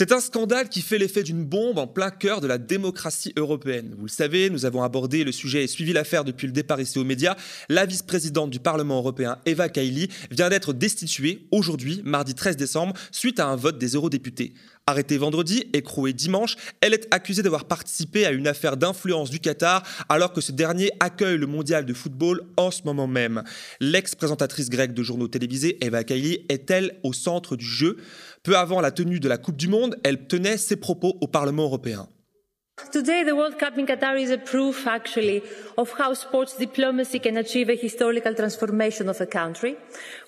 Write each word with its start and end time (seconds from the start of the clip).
C'est 0.00 0.12
un 0.12 0.20
scandale 0.20 0.70
qui 0.70 0.80
fait 0.80 0.96
l'effet 0.96 1.22
d'une 1.22 1.44
bombe 1.44 1.76
en 1.76 1.86
plein 1.86 2.08
cœur 2.08 2.40
de 2.40 2.46
la 2.46 2.56
démocratie 2.56 3.34
européenne. 3.36 3.94
Vous 3.98 4.06
le 4.06 4.10
savez, 4.10 4.48
nous 4.48 4.64
avons 4.64 4.82
abordé 4.82 5.24
le 5.24 5.30
sujet 5.30 5.64
et 5.64 5.66
suivi 5.66 5.92
l'affaire 5.92 6.24
depuis 6.24 6.46
le 6.46 6.54
départ 6.54 6.80
ici 6.80 6.98
aux 6.98 7.04
médias. 7.04 7.36
La 7.68 7.84
vice-présidente 7.84 8.48
du 8.48 8.60
Parlement 8.60 8.96
européen, 8.96 9.36
Eva 9.44 9.68
Kaili, 9.68 10.08
vient 10.30 10.48
d'être 10.48 10.72
destituée 10.72 11.46
aujourd'hui, 11.50 12.00
mardi 12.02 12.34
13 12.34 12.56
décembre, 12.56 12.94
suite 13.12 13.40
à 13.40 13.48
un 13.48 13.56
vote 13.56 13.76
des 13.76 13.88
eurodéputés. 13.88 14.54
Arrêtée 14.90 15.18
vendredi, 15.18 15.66
écrouée 15.72 16.12
dimanche, 16.12 16.56
elle 16.80 16.94
est 16.94 17.06
accusée 17.12 17.44
d'avoir 17.44 17.66
participé 17.66 18.26
à 18.26 18.32
une 18.32 18.48
affaire 18.48 18.76
d'influence 18.76 19.30
du 19.30 19.38
Qatar 19.38 19.84
alors 20.08 20.32
que 20.32 20.40
ce 20.40 20.50
dernier 20.50 20.90
accueille 20.98 21.38
le 21.38 21.46
mondial 21.46 21.86
de 21.86 21.94
football 21.94 22.42
en 22.56 22.72
ce 22.72 22.82
moment 22.84 23.06
même. 23.06 23.44
L'ex-présentatrice 23.78 24.68
grecque 24.68 24.92
de 24.92 25.04
journaux 25.04 25.28
télévisés, 25.28 25.78
Eva 25.80 26.02
Kaili, 26.02 26.44
est-elle 26.48 26.98
au 27.04 27.12
centre 27.12 27.54
du 27.54 27.64
jeu? 27.64 27.98
Peu 28.42 28.56
avant 28.56 28.80
la 28.80 28.90
tenue 28.90 29.20
de 29.20 29.28
la 29.28 29.38
Coupe 29.38 29.56
du 29.56 29.68
Monde, 29.68 29.96
elle 30.02 30.26
tenait 30.26 30.56
ses 30.56 30.74
propos 30.74 31.16
au 31.20 31.28
Parlement 31.28 31.62
européen. 31.62 32.08
Today, 32.90 33.22
the 33.22 33.36
World 33.36 33.58
Cup 33.58 33.78
in 33.78 33.86
Qatar 33.86 34.20
is 34.20 34.30
a 34.30 34.38
proof, 34.38 34.86
actually, 34.86 35.42
of 35.78 35.92
how 35.92 36.12
sports 36.14 36.56
diplomacy 36.56 37.18
can 37.18 37.36
achieve 37.36 37.68
a 37.68 37.76
historical 37.76 38.34
transformation 38.34 39.08
of 39.08 39.20
a 39.20 39.26
country 39.26 39.76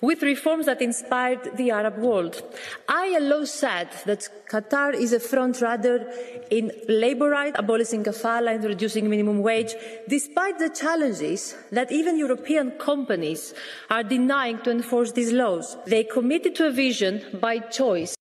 with 0.01 0.21
reforms 0.21 0.67
that 0.67 0.81
inspired 0.81 1.57
the 1.57 1.71
Arab 1.71 1.97
world. 1.97 2.41
I 2.87 3.15
alone 3.17 3.47
said 3.47 3.89
that 4.05 4.29
Qatar 4.49 4.93
is 4.93 5.11
a 5.11 5.19
front 5.19 5.59
runner 5.61 6.09
in 6.49 6.71
labor 6.87 7.29
rights, 7.29 7.57
abolishing 7.59 8.03
kafala 8.03 8.55
and 8.55 8.63
reducing 8.63 9.09
minimum 9.09 9.41
wage, 9.41 9.75
despite 10.07 10.57
the 10.59 10.69
challenges 10.69 11.55
that 11.71 11.91
even 11.91 12.17
European 12.17 12.71
companies 12.71 13.53
are 13.89 14.03
denying 14.03 14.59
to 14.59 14.71
enforce 14.71 15.11
these 15.11 15.33
laws. 15.33 15.75
They 15.85 16.05
committed 16.05 16.55
to 16.55 16.67
a 16.67 16.71
vision 16.71 17.21
by 17.41 17.59
choice. 17.59 18.15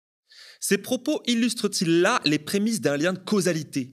Ces 0.64 0.78
propos 0.78 1.20
illustrent-ils 1.26 2.02
là 2.02 2.20
les 2.24 2.38
prémices 2.38 2.80
d'un 2.80 2.96
lien 2.96 3.12
de 3.12 3.18
causalité? 3.18 3.90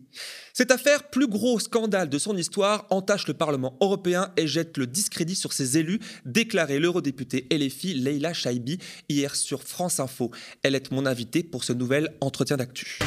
Cette 0.53 0.69
affaire, 0.69 1.09
plus 1.09 1.25
gros 1.25 1.57
scandale 1.57 2.09
de 2.09 2.19
son 2.19 2.37
histoire, 2.37 2.85
entache 2.91 3.27
le 3.27 3.33
Parlement 3.33 3.75
européen 3.81 4.31
et 4.37 4.45
jette 4.45 4.77
le 4.77 4.85
discrédit 4.85 5.33
sur 5.33 5.51
ses 5.51 5.79
élus, 5.79 5.99
déclarait 6.25 6.77
l'eurodéputée 6.77 7.47
LFI 7.51 7.95
Leila 7.95 8.33
Chaibi 8.33 8.77
hier 9.09 9.35
sur 9.35 9.63
France 9.63 9.99
Info. 9.99 10.29
Elle 10.61 10.75
est 10.75 10.91
mon 10.91 11.07
invitée 11.07 11.41
pour 11.41 11.63
ce 11.63 11.73
nouvel 11.73 12.15
entretien 12.21 12.57
d'actu. 12.57 12.99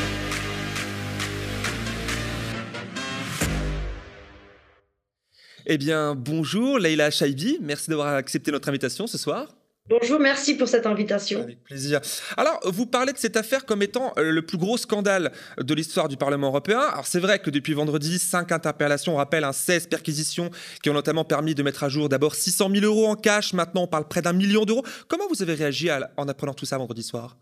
Eh 5.67 5.79
bien, 5.79 6.17
bonjour 6.17 6.81
Leila 6.81 7.13
Chaibi, 7.13 7.59
merci 7.61 7.91
d'avoir 7.91 8.09
accepté 8.09 8.51
notre 8.51 8.69
invitation 8.69 9.07
ce 9.07 9.19
soir. 9.19 9.55
Bonjour, 9.89 10.21
merci 10.21 10.55
pour 10.55 10.69
cette 10.69 10.87
invitation. 10.87 11.43
Avec 11.43 11.63
plaisir. 11.65 12.01
Alors, 12.37 12.61
vous 12.65 12.87
parlez 12.87 13.13
de 13.13 13.19
cette 13.19 13.37
affaire 13.37 13.67
comme 13.67 13.83
étant 13.83 14.13
euh, 14.17 14.31
le 14.31 14.41
plus 14.41 14.57
gros 14.57 14.79
scandale 14.79 15.33
de 15.59 15.75
l'histoire 15.75 16.09
du 16.09 16.17
Parlement 16.17 16.47
européen. 16.47 16.79
Alors, 16.79 17.07
c'est 17.07 17.19
vrai 17.19 17.41
que 17.41 17.51
depuis 17.51 17.75
vendredi, 17.75 18.21
cinq 18.21 18.53
interpellations 18.53 19.17
rappellent 19.17 19.45
un 19.45 19.53
16 19.53 19.89
perquisitions 19.89 20.51
qui 20.83 20.89
ont 20.89 20.95
notamment 20.95 21.25
permis 21.25 21.57
de 21.57 21.65
mettre 21.65 21.83
à 21.83 21.89
jour 21.89 22.09
d'abord 22.09 22.37
600 22.37 22.71
000 22.73 22.85
euros 22.87 23.09
en 23.09 23.17
cash. 23.17 23.55
Maintenant, 23.55 23.83
on 23.83 23.89
parle 23.89 24.07
près 24.07 24.23
d'un 24.23 24.33
million 24.33 24.65
d'euros. 24.65 24.85
Comment 25.09 25.27
vous 25.29 25.43
avez 25.43 25.55
réagi 25.55 25.91
en 26.17 26.29
apprenant 26.29 26.55
tout 26.55 26.65
ça 26.65 26.79
vendredi 26.79 27.03
soir? 27.03 27.37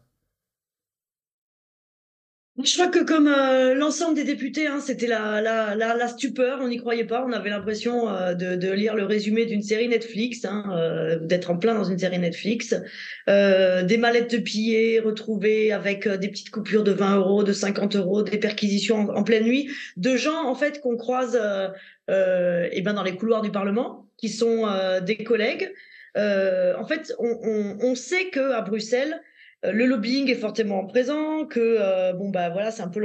Je 2.64 2.74
crois 2.74 2.88
que 2.88 3.04
comme 3.04 3.28
euh, 3.28 3.74
l'ensemble 3.74 4.14
des 4.14 4.24
députés, 4.24 4.66
hein, 4.66 4.80
c'était 4.80 5.06
la, 5.06 5.40
la, 5.40 5.74
la, 5.74 6.08
stupeur, 6.08 6.58
on 6.60 6.68
n'y 6.68 6.78
croyait 6.78 7.04
pas, 7.04 7.24
on 7.26 7.32
avait 7.32 7.50
l'impression 7.50 8.08
euh, 8.08 8.34
de, 8.34 8.56
de, 8.56 8.70
lire 8.70 8.94
le 8.94 9.04
résumé 9.04 9.46
d'une 9.46 9.62
série 9.62 9.88
Netflix, 9.88 10.44
hein, 10.44 10.64
euh, 10.70 11.18
d'être 11.20 11.50
en 11.50 11.58
plein 11.58 11.74
dans 11.74 11.84
une 11.84 11.98
série 11.98 12.18
Netflix, 12.18 12.74
des 13.26 13.96
mallettes 13.98 14.32
de 14.32 14.38
pillées 14.38 15.00
retrouvées 15.00 15.72
avec 15.72 16.08
des 16.08 16.28
petites 16.28 16.50
coupures 16.50 16.82
de 16.82 16.92
20 16.92 17.16
euros, 17.16 17.44
de 17.44 17.52
50 17.52 17.96
euros, 17.96 18.22
des 18.22 18.38
perquisitions 18.38 19.08
en, 19.10 19.22
pleine 19.22 19.44
nuit, 19.44 19.70
de 19.96 20.16
gens 20.16 20.44
en 20.46 20.54
fait 20.54 20.80
qu'on 20.80 20.96
croise 20.96 21.36
et 22.08 22.70
eh 22.72 22.82
ben 22.82 22.94
dans 22.94 23.04
les 23.04 23.14
couloirs 23.14 23.42
du 23.42 23.50
Parlement, 23.50 24.08
qui 24.16 24.28
sont 24.28 24.66
des 25.02 25.18
collègues. 25.18 25.72
en 26.16 26.86
fait, 26.86 27.14
on, 27.18 27.38
on, 27.42 27.78
on 27.80 27.94
sait 27.94 28.30
que 28.30 28.52
à 28.52 28.62
Bruxelles, 28.62 29.20
euh, 29.20 29.29
le 29.62 29.84
lobbying 29.84 30.30
est 30.30 30.36
fortement 30.36 30.86
présent, 30.86 31.44
que 31.46 31.60
euh, 31.60 32.12
bon 32.14 32.30
bah 32.30 32.48
voilà 32.48 32.70
c'est 32.70 32.82
un 32.82 32.88
peu 32.88 33.00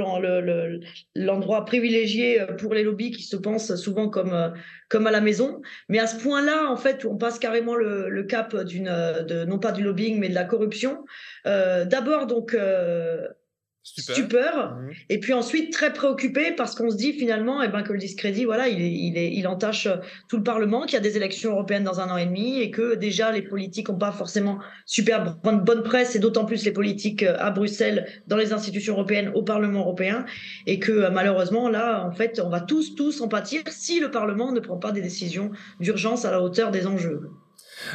l'endroit 1.14 1.64
privilégié 1.64 2.40
euh, 2.40 2.46
pour 2.46 2.72
les 2.72 2.82
lobbies 2.82 3.10
qui 3.10 3.22
se 3.22 3.36
pensent 3.36 3.74
souvent 3.76 4.08
comme 4.08 4.54
comme 4.88 5.06
à 5.06 5.10
la 5.10 5.20
maison. 5.20 5.60
Mais 5.88 5.98
à 5.98 6.06
ce 6.06 6.16
point-là, 6.22 6.70
en 6.70 6.76
fait, 6.76 7.04
on 7.04 7.16
passe 7.16 7.38
carrément 7.38 7.74
le, 7.74 8.22
cap 8.22 8.56
d'une 8.64 8.90
non 9.46 9.58
pas 9.58 9.72
du 9.72 9.82
lobbying 9.82 10.18
mais 10.18 10.28
de 10.28 10.34
la 10.34 10.44
corruption. 10.44 11.04
D'abord 11.44 12.26
donc 12.26 12.56
stupeur, 13.86 14.74
mmh. 14.74 14.90
et 15.10 15.20
puis 15.20 15.32
ensuite 15.32 15.72
très 15.72 15.92
préoccupé 15.92 16.52
parce 16.56 16.74
qu'on 16.74 16.90
se 16.90 16.96
dit 16.96 17.12
finalement 17.12 17.62
eh 17.62 17.68
ben, 17.68 17.82
que 17.82 17.92
le 17.92 17.98
discrédit, 17.98 18.44
voilà, 18.44 18.68
il, 18.68 18.80
il, 18.80 19.16
est, 19.16 19.32
il 19.32 19.46
entache 19.46 19.88
tout 20.28 20.36
le 20.36 20.42
Parlement, 20.42 20.82
qu'il 20.82 20.94
y 20.94 20.96
a 20.96 21.00
des 21.00 21.16
élections 21.16 21.52
européennes 21.52 21.84
dans 21.84 22.00
un 22.00 22.10
an 22.10 22.16
et 22.16 22.26
demi 22.26 22.60
et 22.60 22.70
que 22.72 22.96
déjà 22.96 23.30
les 23.30 23.42
politiques 23.42 23.88
n'ont 23.88 23.98
pas 23.98 24.10
forcément 24.10 24.58
super 24.86 25.36
bonne, 25.42 25.60
bonne 25.60 25.82
presse 25.84 26.16
et 26.16 26.18
d'autant 26.18 26.44
plus 26.44 26.64
les 26.64 26.72
politiques 26.72 27.22
euh, 27.22 27.36
à 27.38 27.50
Bruxelles, 27.50 28.06
dans 28.26 28.36
les 28.36 28.52
institutions 28.52 28.94
européennes, 28.94 29.30
au 29.34 29.42
Parlement 29.42 29.80
européen 29.80 30.24
et 30.66 30.78
que 30.80 30.92
euh, 30.92 31.10
malheureusement 31.10 31.68
là, 31.68 32.04
en 32.04 32.12
fait, 32.12 32.40
on 32.44 32.48
va 32.48 32.60
tous, 32.60 32.96
tous 32.96 33.20
en 33.20 33.28
pâtir 33.28 33.62
si 33.68 34.00
le 34.00 34.10
Parlement 34.10 34.50
ne 34.52 34.60
prend 34.60 34.78
pas 34.78 34.90
des 34.90 35.00
décisions 35.00 35.52
d'urgence 35.78 36.24
à 36.24 36.32
la 36.32 36.42
hauteur 36.42 36.70
des 36.72 36.86
enjeux. 36.86 37.30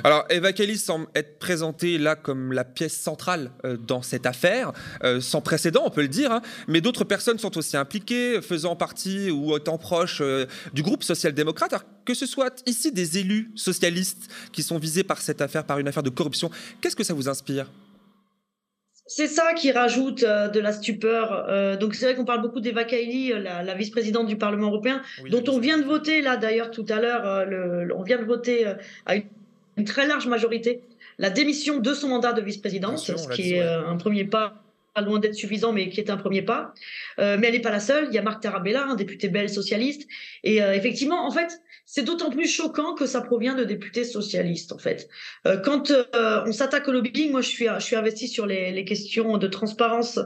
Alors, 0.04 0.26
Eva 0.30 0.54
Kelly 0.54 0.78
semble 0.78 1.08
être 1.16 1.40
présentée 1.40 1.98
là 1.98 2.16
comme 2.16 2.52
la 2.52 2.64
pièce 2.64 2.98
centrale 2.98 3.52
euh, 3.66 3.78
dans 3.78 4.02
cette 4.02 4.26
affaire, 4.26 4.72
euh, 5.04 5.22
sans 5.22 5.42
précédent, 5.42 5.84
on 5.86 5.90
peut 5.90 6.02
le 6.02 6.08
dire, 6.08 6.32
hein. 6.32 6.42
mais 6.68 6.82
d'autres 6.82 7.04
personnes 7.04 7.40
sont 7.40 7.58
aussi 7.58 7.78
impliquées, 7.78 8.42
faisant 8.42 8.76
partie 8.76 9.32
ou 9.32 9.56
étant 9.56 9.78
proches 9.78 10.22
euh, 10.22 10.46
du 10.74 10.84
groupe 10.84 11.04
social-démocrate. 11.04 11.74
Alors, 11.74 11.86
que 12.06 12.14
ce 12.14 12.26
soit 12.26 12.62
ici 12.66 12.92
des 12.92 13.18
élus 13.18 13.52
socialistes 13.56 14.32
qui 14.52 14.64
sont 14.64 14.78
visés 14.78 15.04
par 15.04 15.20
cette 15.20 15.42
affaire, 15.42 15.64
par 15.66 15.80
une 15.80 15.88
affaire 15.88 16.04
de 16.04 16.10
corruption, 16.10 16.50
qu'est-ce 16.82 16.96
que 16.96 17.04
ça 17.04 17.14
vous 17.14 17.30
inspire? 17.30 17.68
C'est 19.08 19.28
ça 19.28 19.54
qui 19.54 19.72
rajoute 19.72 20.22
de 20.22 20.60
la 20.60 20.72
stupeur. 20.72 21.78
donc 21.78 21.96
c'est 21.96 22.06
vrai 22.06 22.16
qu'on 22.16 22.24
parle 22.24 22.42
beaucoup 22.42 22.62
d'Eva 22.62 22.86
Kaili, 22.86 23.34
la, 23.42 23.74
vice-présidente 23.74 24.26
du 24.28 24.38
Parlement 24.38 24.68
européen, 24.68 25.02
dont 25.30 25.44
on 25.50 25.60
vient 25.60 25.78
de 25.78 25.84
voter 25.84 26.22
là 26.22 26.38
d'ailleurs 26.38 26.72
tout 26.72 26.86
à 26.88 27.02
l'heure. 27.02 27.46
on 27.94 28.04
vient 28.04 28.20
de 28.20 28.24
voter 28.24 28.74
à 29.06 29.16
une 29.16 29.24
une 29.78 29.86
très 29.86 30.08
large 30.08 30.28
majorité 30.28 30.84
la 31.22 31.30
démission 31.30 31.80
de 31.80 31.94
son 31.94 32.10
mandat 32.10 32.34
de 32.34 32.42
vice-présidente, 32.42 32.98
ce 32.98 33.30
qui 33.30 33.54
est 33.54 33.62
euh, 33.62 33.88
un 33.88 33.96
premier 33.96 34.26
pas 34.26 34.56
loin 35.00 35.20
d'être 35.20 35.36
suffisant, 35.36 35.72
mais 35.72 35.88
qui 35.90 36.02
est 36.02 36.10
un 36.10 36.18
premier 36.18 36.42
pas. 36.42 36.74
Euh, 37.20 37.38
mais 37.40 37.48
elle 37.48 37.54
n'est 37.54 37.62
pas 37.62 37.72
la 37.72 37.80
seule. 37.80 38.08
Il 38.10 38.14
y 38.14 38.18
a 38.18 38.24
Marc 38.24 38.42
Tarabella, 38.42 38.86
un 38.88 38.96
député 38.96 39.30
belge 39.30 39.52
socialiste. 39.52 40.08
Et 40.44 40.62
euh, 40.62 40.74
effectivement, 40.74 41.26
en 41.26 41.32
fait, 41.32 41.62
c'est 41.86 42.02
d'autant 42.02 42.32
plus 42.32 42.48
choquant 42.48 42.96
que 42.96 43.06
ça 43.06 43.22
provient 43.22 43.54
de 43.54 43.64
députés 43.64 44.04
socialistes, 44.04 44.72
en 44.72 44.80
fait. 44.80 45.10
quand 45.64 45.92
on 46.14 46.52
s'attaque 46.52 46.88
au 46.88 46.92
lobbying, 46.92 47.32
moi, 47.32 47.42
je 47.42 47.50
suis, 47.50 47.68
je 47.68 47.84
suis 47.84 47.96
investi 47.96 48.28
sur 48.28 48.46
les, 48.46 48.72
les 48.72 48.86
questions 48.86 49.38
de 49.38 49.48
transparence 49.48 50.20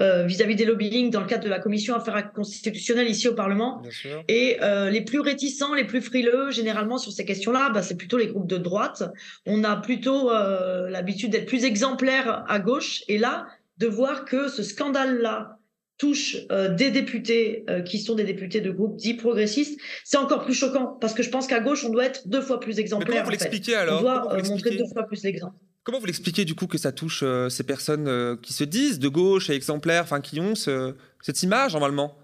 euh, 0.00 0.24
vis-à-vis 0.24 0.56
des 0.56 0.64
lobbying 0.64 1.10
dans 1.10 1.20
le 1.20 1.26
cadre 1.26 1.44
de 1.44 1.50
la 1.50 1.58
commission 1.58 1.94
affaires 1.94 2.32
constitutionnelles 2.32 3.08
ici 3.08 3.28
au 3.28 3.34
Parlement. 3.34 3.82
Et 4.26 4.56
euh, 4.62 4.88
les 4.88 5.02
plus 5.02 5.20
réticents, 5.20 5.74
les 5.74 5.84
plus 5.84 6.00
frileux, 6.00 6.50
généralement 6.50 6.96
sur 6.96 7.12
ces 7.12 7.26
questions-là, 7.26 7.68
bah, 7.68 7.82
c'est 7.82 7.96
plutôt 7.96 8.16
les 8.16 8.28
groupes 8.28 8.48
de 8.48 8.56
droite. 8.56 9.02
On 9.44 9.64
a 9.64 9.76
plutôt 9.76 10.30
euh, 10.30 10.88
l'habitude 10.88 11.32
d'être 11.32 11.44
plus 11.44 11.64
exemplaires 11.64 12.42
à 12.48 12.58
gauche. 12.58 13.02
Et 13.08 13.18
là, 13.18 13.46
de 13.76 13.86
voir 13.86 14.24
que 14.24 14.48
ce 14.48 14.62
scandale-là 14.62 15.58
touche 15.98 16.36
des 16.48 16.90
députés 16.90 17.64
qui 17.84 17.98
sont 18.00 18.16
des 18.16 18.24
députés 18.24 18.60
de 18.60 18.72
groupes 18.72 18.96
dits 18.96 19.14
progressistes, 19.14 19.78
c'est 20.04 20.16
encore 20.16 20.44
plus 20.44 20.54
choquant 20.54 20.98
parce 21.00 21.14
que 21.14 21.22
je 21.22 21.30
pense 21.30 21.46
qu'à 21.46 21.60
gauche, 21.60 21.84
on 21.84 21.90
doit 21.90 22.06
être 22.06 22.26
deux 22.26 22.40
fois 22.40 22.58
plus 22.58 22.80
exemplaire. 22.80 23.08
comment 23.08 23.24
vous 23.24 23.30
l'expliquez 23.30 23.76
alors? 23.76 24.00
On 24.00 24.02
doit 24.02 24.42
montrer 24.42 24.74
deux 24.74 24.86
fois 24.92 25.04
plus 25.04 25.22
l'exemple. 25.22 25.54
Comment 25.84 25.98
vous 25.98 26.06
l'expliquez 26.06 26.44
du 26.44 26.54
coup 26.54 26.68
que 26.68 26.78
ça 26.78 26.92
touche 26.92 27.22
euh, 27.24 27.48
ces 27.48 27.64
personnes 27.64 28.06
euh, 28.06 28.36
qui 28.40 28.52
se 28.52 28.62
disent 28.62 29.00
de 29.00 29.08
gauche 29.08 29.50
et 29.50 29.54
exemplaires, 29.54 30.04
enfin 30.04 30.20
qui 30.20 30.38
ont 30.38 30.54
cette 30.54 31.42
image 31.42 31.72
normalement? 31.72 32.16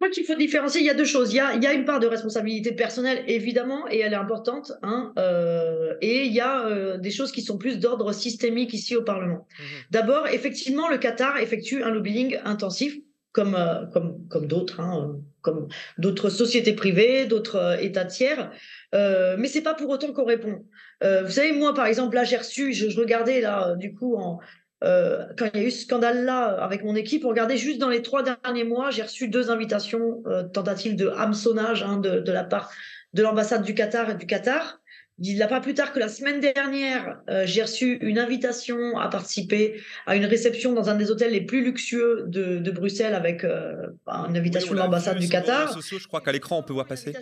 Moi, 0.00 0.10
qu'il 0.10 0.24
faut 0.24 0.36
différencier, 0.36 0.80
il 0.80 0.86
y 0.86 0.90
a 0.90 0.94
deux 0.94 1.04
choses. 1.04 1.32
Il 1.32 1.36
y 1.38 1.40
a, 1.40 1.54
il 1.54 1.62
y 1.64 1.66
a, 1.66 1.72
une 1.72 1.84
part 1.84 1.98
de 1.98 2.06
responsabilité 2.06 2.70
personnelle, 2.70 3.24
évidemment, 3.26 3.88
et 3.90 3.98
elle 3.98 4.12
est 4.12 4.16
importante. 4.16 4.70
Hein, 4.84 5.12
euh, 5.18 5.94
et 6.00 6.26
il 6.26 6.32
y 6.32 6.40
a 6.40 6.96
des 6.98 7.10
choses 7.10 7.32
qui 7.32 7.42
sont 7.42 7.58
plus 7.58 7.80
d'ordre 7.80 8.12
systémique 8.12 8.72
ici 8.72 8.94
au 8.94 9.02
Parlement. 9.02 9.48
Mmh 9.58 9.62
D'abord, 9.90 10.28
effectivement, 10.28 10.88
le 10.88 10.98
Qatar 10.98 11.38
effectue 11.38 11.82
un 11.82 11.90
lobbying 11.90 12.38
intensif, 12.44 12.96
comme, 13.32 13.56
comme, 13.92 14.24
comme 14.28 14.46
d'autres, 14.46 14.78
hein, 14.78 15.20
comme 15.42 15.68
d'autres 15.98 16.30
sociétés 16.30 16.74
privées, 16.74 17.26
d'autres 17.26 17.78
États 17.82 18.04
tiers. 18.04 18.52
Euh, 18.94 19.36
mais 19.38 19.48
c'est 19.48 19.62
pas 19.62 19.74
pour 19.74 19.90
autant 19.90 20.12
qu'on 20.12 20.24
répond. 20.24 20.64
Euh, 21.02 21.22
vous 21.22 21.30
savez, 21.30 21.52
moi, 21.52 21.74
par 21.74 21.86
exemple, 21.86 22.14
là, 22.14 22.24
j'ai 22.24 22.36
reçu, 22.36 22.72
je, 22.72 22.88
je, 22.88 23.00
regardais 23.00 23.40
là, 23.40 23.74
du 23.76 23.94
coup, 23.94 24.16
en, 24.16 24.40
euh, 24.84 25.26
quand 25.36 25.46
il 25.52 25.60
y 25.60 25.64
a 25.64 25.66
eu 25.66 25.70
ce 25.70 25.82
scandale-là 25.82 26.62
avec 26.62 26.84
mon 26.84 26.94
équipe, 26.94 27.24
regardez 27.24 27.56
juste 27.56 27.78
dans 27.78 27.88
les 27.88 28.02
trois 28.02 28.22
derniers 28.22 28.64
mois, 28.64 28.90
j'ai 28.90 29.02
reçu 29.02 29.28
deux 29.28 29.50
invitations, 29.50 30.22
euh, 30.26 30.44
tentatives 30.44 30.94
de 30.94 31.08
hameçonnage 31.08 31.82
hein, 31.82 31.96
de, 31.96 32.20
de, 32.20 32.32
la 32.32 32.44
part 32.44 32.70
de 33.12 33.22
l'ambassade 33.22 33.64
du 33.64 33.74
Qatar 33.74 34.10
et 34.10 34.14
du 34.14 34.26
Qatar. 34.26 34.80
il 35.18 35.34
n'y 35.34 35.42
a 35.42 35.48
pas 35.48 35.60
plus 35.60 35.74
tard 35.74 35.92
que 35.92 35.98
la 35.98 36.08
semaine 36.08 36.38
dernière, 36.38 37.20
euh, 37.28 37.42
j'ai 37.44 37.62
reçu 37.62 37.98
une 38.02 38.20
invitation 38.20 38.98
à 38.98 39.08
participer 39.08 39.80
à 40.06 40.14
une 40.14 40.26
réception 40.26 40.72
dans 40.74 40.90
un 40.90 40.94
des 40.94 41.10
hôtels 41.10 41.32
les 41.32 41.44
plus 41.44 41.64
luxueux 41.64 42.24
de, 42.28 42.70
Bruxelles 42.70 43.14
avec 43.14 43.42
euh, 43.42 43.74
une 44.06 44.36
invitation 44.36 44.74
de 44.74 44.78
l'ambassade 44.78 45.18
du 45.18 45.28
Qatar. 45.28 45.76
je 45.80 46.06
crois 46.06 46.20
qu'à 46.20 46.30
l'écran, 46.30 46.58
on 46.58 46.62
peut 46.62 46.74
voir 46.74 46.86
passer. 46.86 47.12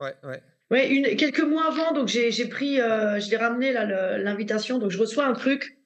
Ouais, 0.00 0.14
ouais. 0.22 0.40
Ouais, 0.70 0.88
une, 0.88 1.16
quelques 1.16 1.40
mois 1.40 1.66
avant, 1.66 1.92
donc 1.92 2.08
j'ai 2.08 2.44
pris, 2.46 2.80
euh, 2.80 3.18
je 3.20 3.30
l'ai 3.30 3.36
ramené 3.36 3.72
l'invitation, 3.72 4.78
donc 4.78 4.90
je 4.90 4.98
reçois 4.98 5.26
un 5.26 5.32
truc 5.32 5.78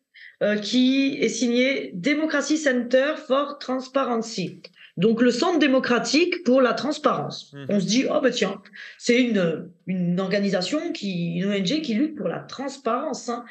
qui 0.61 1.19
est 1.21 1.29
signé 1.29 1.93
Democracy 1.95 2.59
Center 2.59 3.15
for 3.29 3.61
Transparency. 3.61 4.61
Donc 4.97 5.23
le 5.23 5.31
Centre 5.31 5.59
démocratique 5.59 6.45
pour 6.45 6.61
la 6.61 6.75
transparence. 6.75 7.53
Mmh. 7.53 7.65
On 7.69 7.81
se 7.81 7.87
dit, 7.87 8.05
oh 8.11 8.21
ben 8.21 8.31
tiens, 8.31 8.61
c'est 8.99 9.21
une, 9.23 9.71
une 9.87 10.21
organisation, 10.21 10.93
qui, 10.93 11.37
une 11.37 11.51
ONG 11.51 11.81
qui 11.81 11.95
lutte 11.95 12.17
pour 12.17 12.29
la 12.29 12.41
transparence. 12.41 13.29
Hein. 13.29 13.45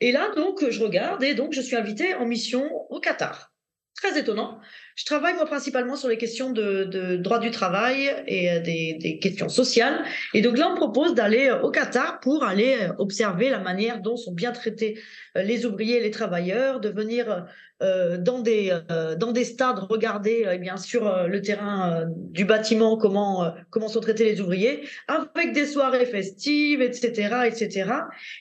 Et 0.00 0.12
là, 0.12 0.34
donc, 0.34 0.68
je 0.68 0.82
regarde 0.82 1.22
et 1.22 1.34
donc 1.34 1.52
je 1.52 1.60
suis 1.60 1.76
invitée 1.76 2.14
en 2.14 2.26
mission 2.26 2.70
au 2.90 3.00
Qatar. 3.00 3.52
Très 3.94 4.18
étonnant. 4.18 4.60
Je 4.96 5.04
travaille 5.04 5.34
moi 5.34 5.44
principalement 5.44 5.94
sur 5.94 6.08
les 6.08 6.16
questions 6.16 6.50
de, 6.50 6.84
de 6.84 7.16
droit 7.16 7.38
du 7.38 7.50
travail 7.50 8.10
et 8.26 8.50
euh, 8.50 8.60
des, 8.60 8.94
des, 8.94 9.18
questions 9.18 9.50
sociales. 9.50 10.02
Et 10.32 10.40
donc 10.40 10.56
là, 10.56 10.70
on 10.72 10.74
propose 10.74 11.12
d'aller 11.12 11.48
euh, 11.48 11.60
au 11.60 11.70
Qatar 11.70 12.18
pour 12.20 12.44
aller 12.44 12.78
euh, 12.80 12.92
observer 12.96 13.50
la 13.50 13.58
manière 13.58 14.00
dont 14.00 14.16
sont 14.16 14.32
bien 14.32 14.52
traités 14.52 14.98
les 15.34 15.66
ouvriers 15.66 15.98
et 15.98 16.00
les 16.00 16.10
travailleurs, 16.10 16.80
de 16.80 16.88
venir 16.88 17.46
euh, 17.82 18.16
dans 18.16 18.40
des 18.40 18.74
euh, 18.90 19.16
dans 19.16 19.32
des 19.32 19.44
stades 19.44 19.80
regarder 19.80 20.44
euh, 20.46 20.52
eh 20.54 20.58
bien 20.58 20.78
sur 20.78 21.26
le 21.26 21.42
terrain 21.42 22.06
du 22.08 22.46
bâtiment 22.46 22.96
comment 22.96 23.52
comment 23.68 23.88
sont 23.88 24.00
traités 24.00 24.24
les 24.24 24.40
ouvriers 24.40 24.88
avec 25.08 25.52
des 25.52 25.66
soirées 25.66 26.06
festives 26.06 26.80
etc 26.80 27.40
etc 27.44 27.90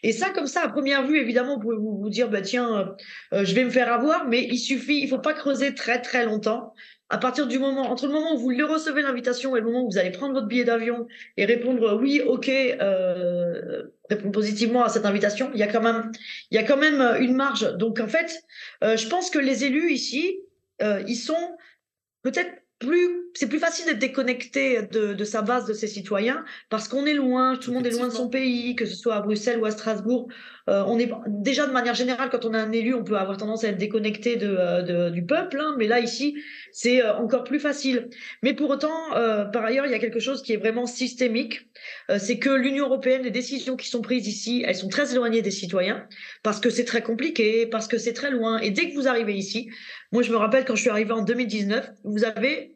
et 0.04 0.14
ça 0.14 0.30
comme 0.30 0.48
ça 0.48 0.62
à 0.64 0.70
première 0.70 1.06
vue 1.06 1.20
évidemment 1.20 1.56
vous 1.56 1.62
pouvez 1.64 1.76
vous, 1.76 1.98
vous 1.98 2.10
dire 2.10 2.30
bah 2.30 2.40
tiens 2.40 2.96
je 3.34 3.54
vais 3.54 3.66
me 3.66 3.70
faire 3.70 3.92
avoir 3.92 4.26
mais 4.26 4.42
il 4.42 4.58
suffit 4.58 5.02
il 5.02 5.10
faut 5.10 5.20
pas 5.20 5.34
creuser 5.34 5.76
très 5.76 6.02
très 6.02 6.26
longtemps 6.26 6.74
à 7.10 7.18
partir 7.18 7.48
du 7.48 7.60
moment, 7.60 7.92
entre 7.92 8.08
le 8.08 8.14
moment 8.14 8.34
où 8.34 8.40
vous 8.40 8.50
le 8.50 8.66
recevez 8.66 9.04
l'invitation 9.04 9.56
et 9.56 9.60
le 9.60 9.66
moment 9.66 9.84
où 9.84 9.92
vous 9.92 9.98
allez 9.98 10.12
prendre 10.12 10.34
votre 10.34 10.48
billet 10.48 10.64
d'avion 10.64 11.08
et 11.38 11.46
répondre 11.46 12.00
oui, 12.02 12.22
ok, 12.26 12.50
euh, 12.50 13.84
répondre 14.10 14.32
positivement 14.32 14.84
à 14.84 14.90
cette 14.90 15.06
invitation, 15.06 15.52
il 15.54 15.60
y 15.60 15.64
a 15.64 15.68
quand 15.68 15.82
même, 15.82 16.12
il 16.50 16.56
y 16.56 16.58
a 16.58 16.64
quand 16.64 16.78
même 16.78 17.02
euh, 17.02 17.20
une 17.20 17.36
marge. 17.36 17.76
Donc 17.78 18.00
en 18.00 18.08
fait, 18.08 18.42
euh, 18.84 18.98
je 18.98 19.08
pense 19.08 19.30
que 19.30 19.40
les 19.40 19.66
élus 19.66 19.92
ici, 19.92 20.40
euh, 20.82 21.04
ils 21.08 21.16
sont 21.16 21.58
peut-être 22.24 22.52
plus, 22.80 23.25
c'est 23.36 23.50
plus 23.50 23.60
facile 23.60 23.86
d'être 23.86 24.00
déconnecté 24.00 24.82
de, 24.84 25.14
de, 25.14 25.24
sa 25.26 25.42
base, 25.42 25.66
de 25.66 25.74
ses 25.74 25.88
citoyens, 25.88 26.46
parce 26.70 26.88
qu'on 26.88 27.06
est 27.06 27.14
loin, 27.14 27.58
tout 27.58 27.70
le 27.70 27.76
monde 27.76 27.86
est 27.86 27.92
loin 27.92 28.08
de 28.08 28.14
son 28.14 28.30
pays, 28.30 28.76
que 28.76 28.86
ce 28.86 28.96
soit 28.96 29.16
à 29.16 29.22
Bruxelles 29.22 29.60
ou 29.60 29.66
à 29.66 29.72
Strasbourg. 29.72 30.30
Euh, 30.70 30.84
on 30.88 30.98
est 30.98 31.12
déjà 31.28 31.68
de 31.68 31.74
manière 31.74 31.94
générale, 31.94 32.30
quand 32.32 32.46
on 32.46 32.54
est 32.54 32.58
un 32.58 32.72
élu, 32.72 32.94
on 32.94 33.04
peut 33.04 33.18
avoir 33.18 33.38
tendance 33.38 33.66
à 33.66 33.68
être 33.68 33.78
déconnecté 33.78 34.38
de, 34.38 34.48
euh, 34.48 34.82
de 34.82 35.10
du 35.10 35.26
peuple, 35.26 35.60
hein, 35.60 35.76
mais 35.78 35.86
là 35.86 36.00
ici, 36.00 36.38
c'est 36.72 37.04
euh, 37.04 37.14
encore 37.18 37.44
plus 37.44 37.60
facile. 37.60 38.10
Mais 38.42 38.54
pour 38.54 38.70
autant, 38.70 39.16
euh, 39.16 39.44
par 39.44 39.66
ailleurs, 39.66 39.86
il 39.86 39.92
y 39.92 39.96
a 39.96 40.00
quelque 40.00 40.20
chose 40.20 40.42
qui 40.42 40.54
est 40.54 40.58
vraiment 40.58 40.86
systémique, 40.86 41.68
c'est 42.18 42.40
que 42.40 42.50
l'Union 42.50 42.86
européenne, 42.86 43.24
les 43.24 43.32
décisions 43.32 43.76
qui 43.76 43.90
sont 43.90 44.02
prises 44.02 44.28
ici, 44.28 44.64
elles 44.66 44.76
sont 44.76 44.88
très 44.88 45.12
éloignées 45.12 45.42
des 45.42 45.52
citoyens, 45.52 46.08
parce 46.42 46.60
que 46.60 46.70
c'est 46.70 46.86
très 46.86 47.04
compliqué, 47.04 47.68
parce 47.68 47.88
que 47.88 47.98
c'est 47.98 48.14
très 48.14 48.32
loin. 48.32 48.60
Et 48.60 48.72
dès 48.72 48.90
que 48.90 48.96
vous 48.96 49.08
arrivez 49.08 49.36
ici, 49.36 49.70
moi 50.12 50.24
je 50.24 50.32
me 50.32 50.38
rappelle 50.38 50.66
quand 50.66 50.76
je 50.76 50.82
suis 50.82 50.90
arrivée 50.90 51.12
en 51.12 51.22
2019, 51.22 51.92
vous 52.04 52.24
avez 52.24 52.75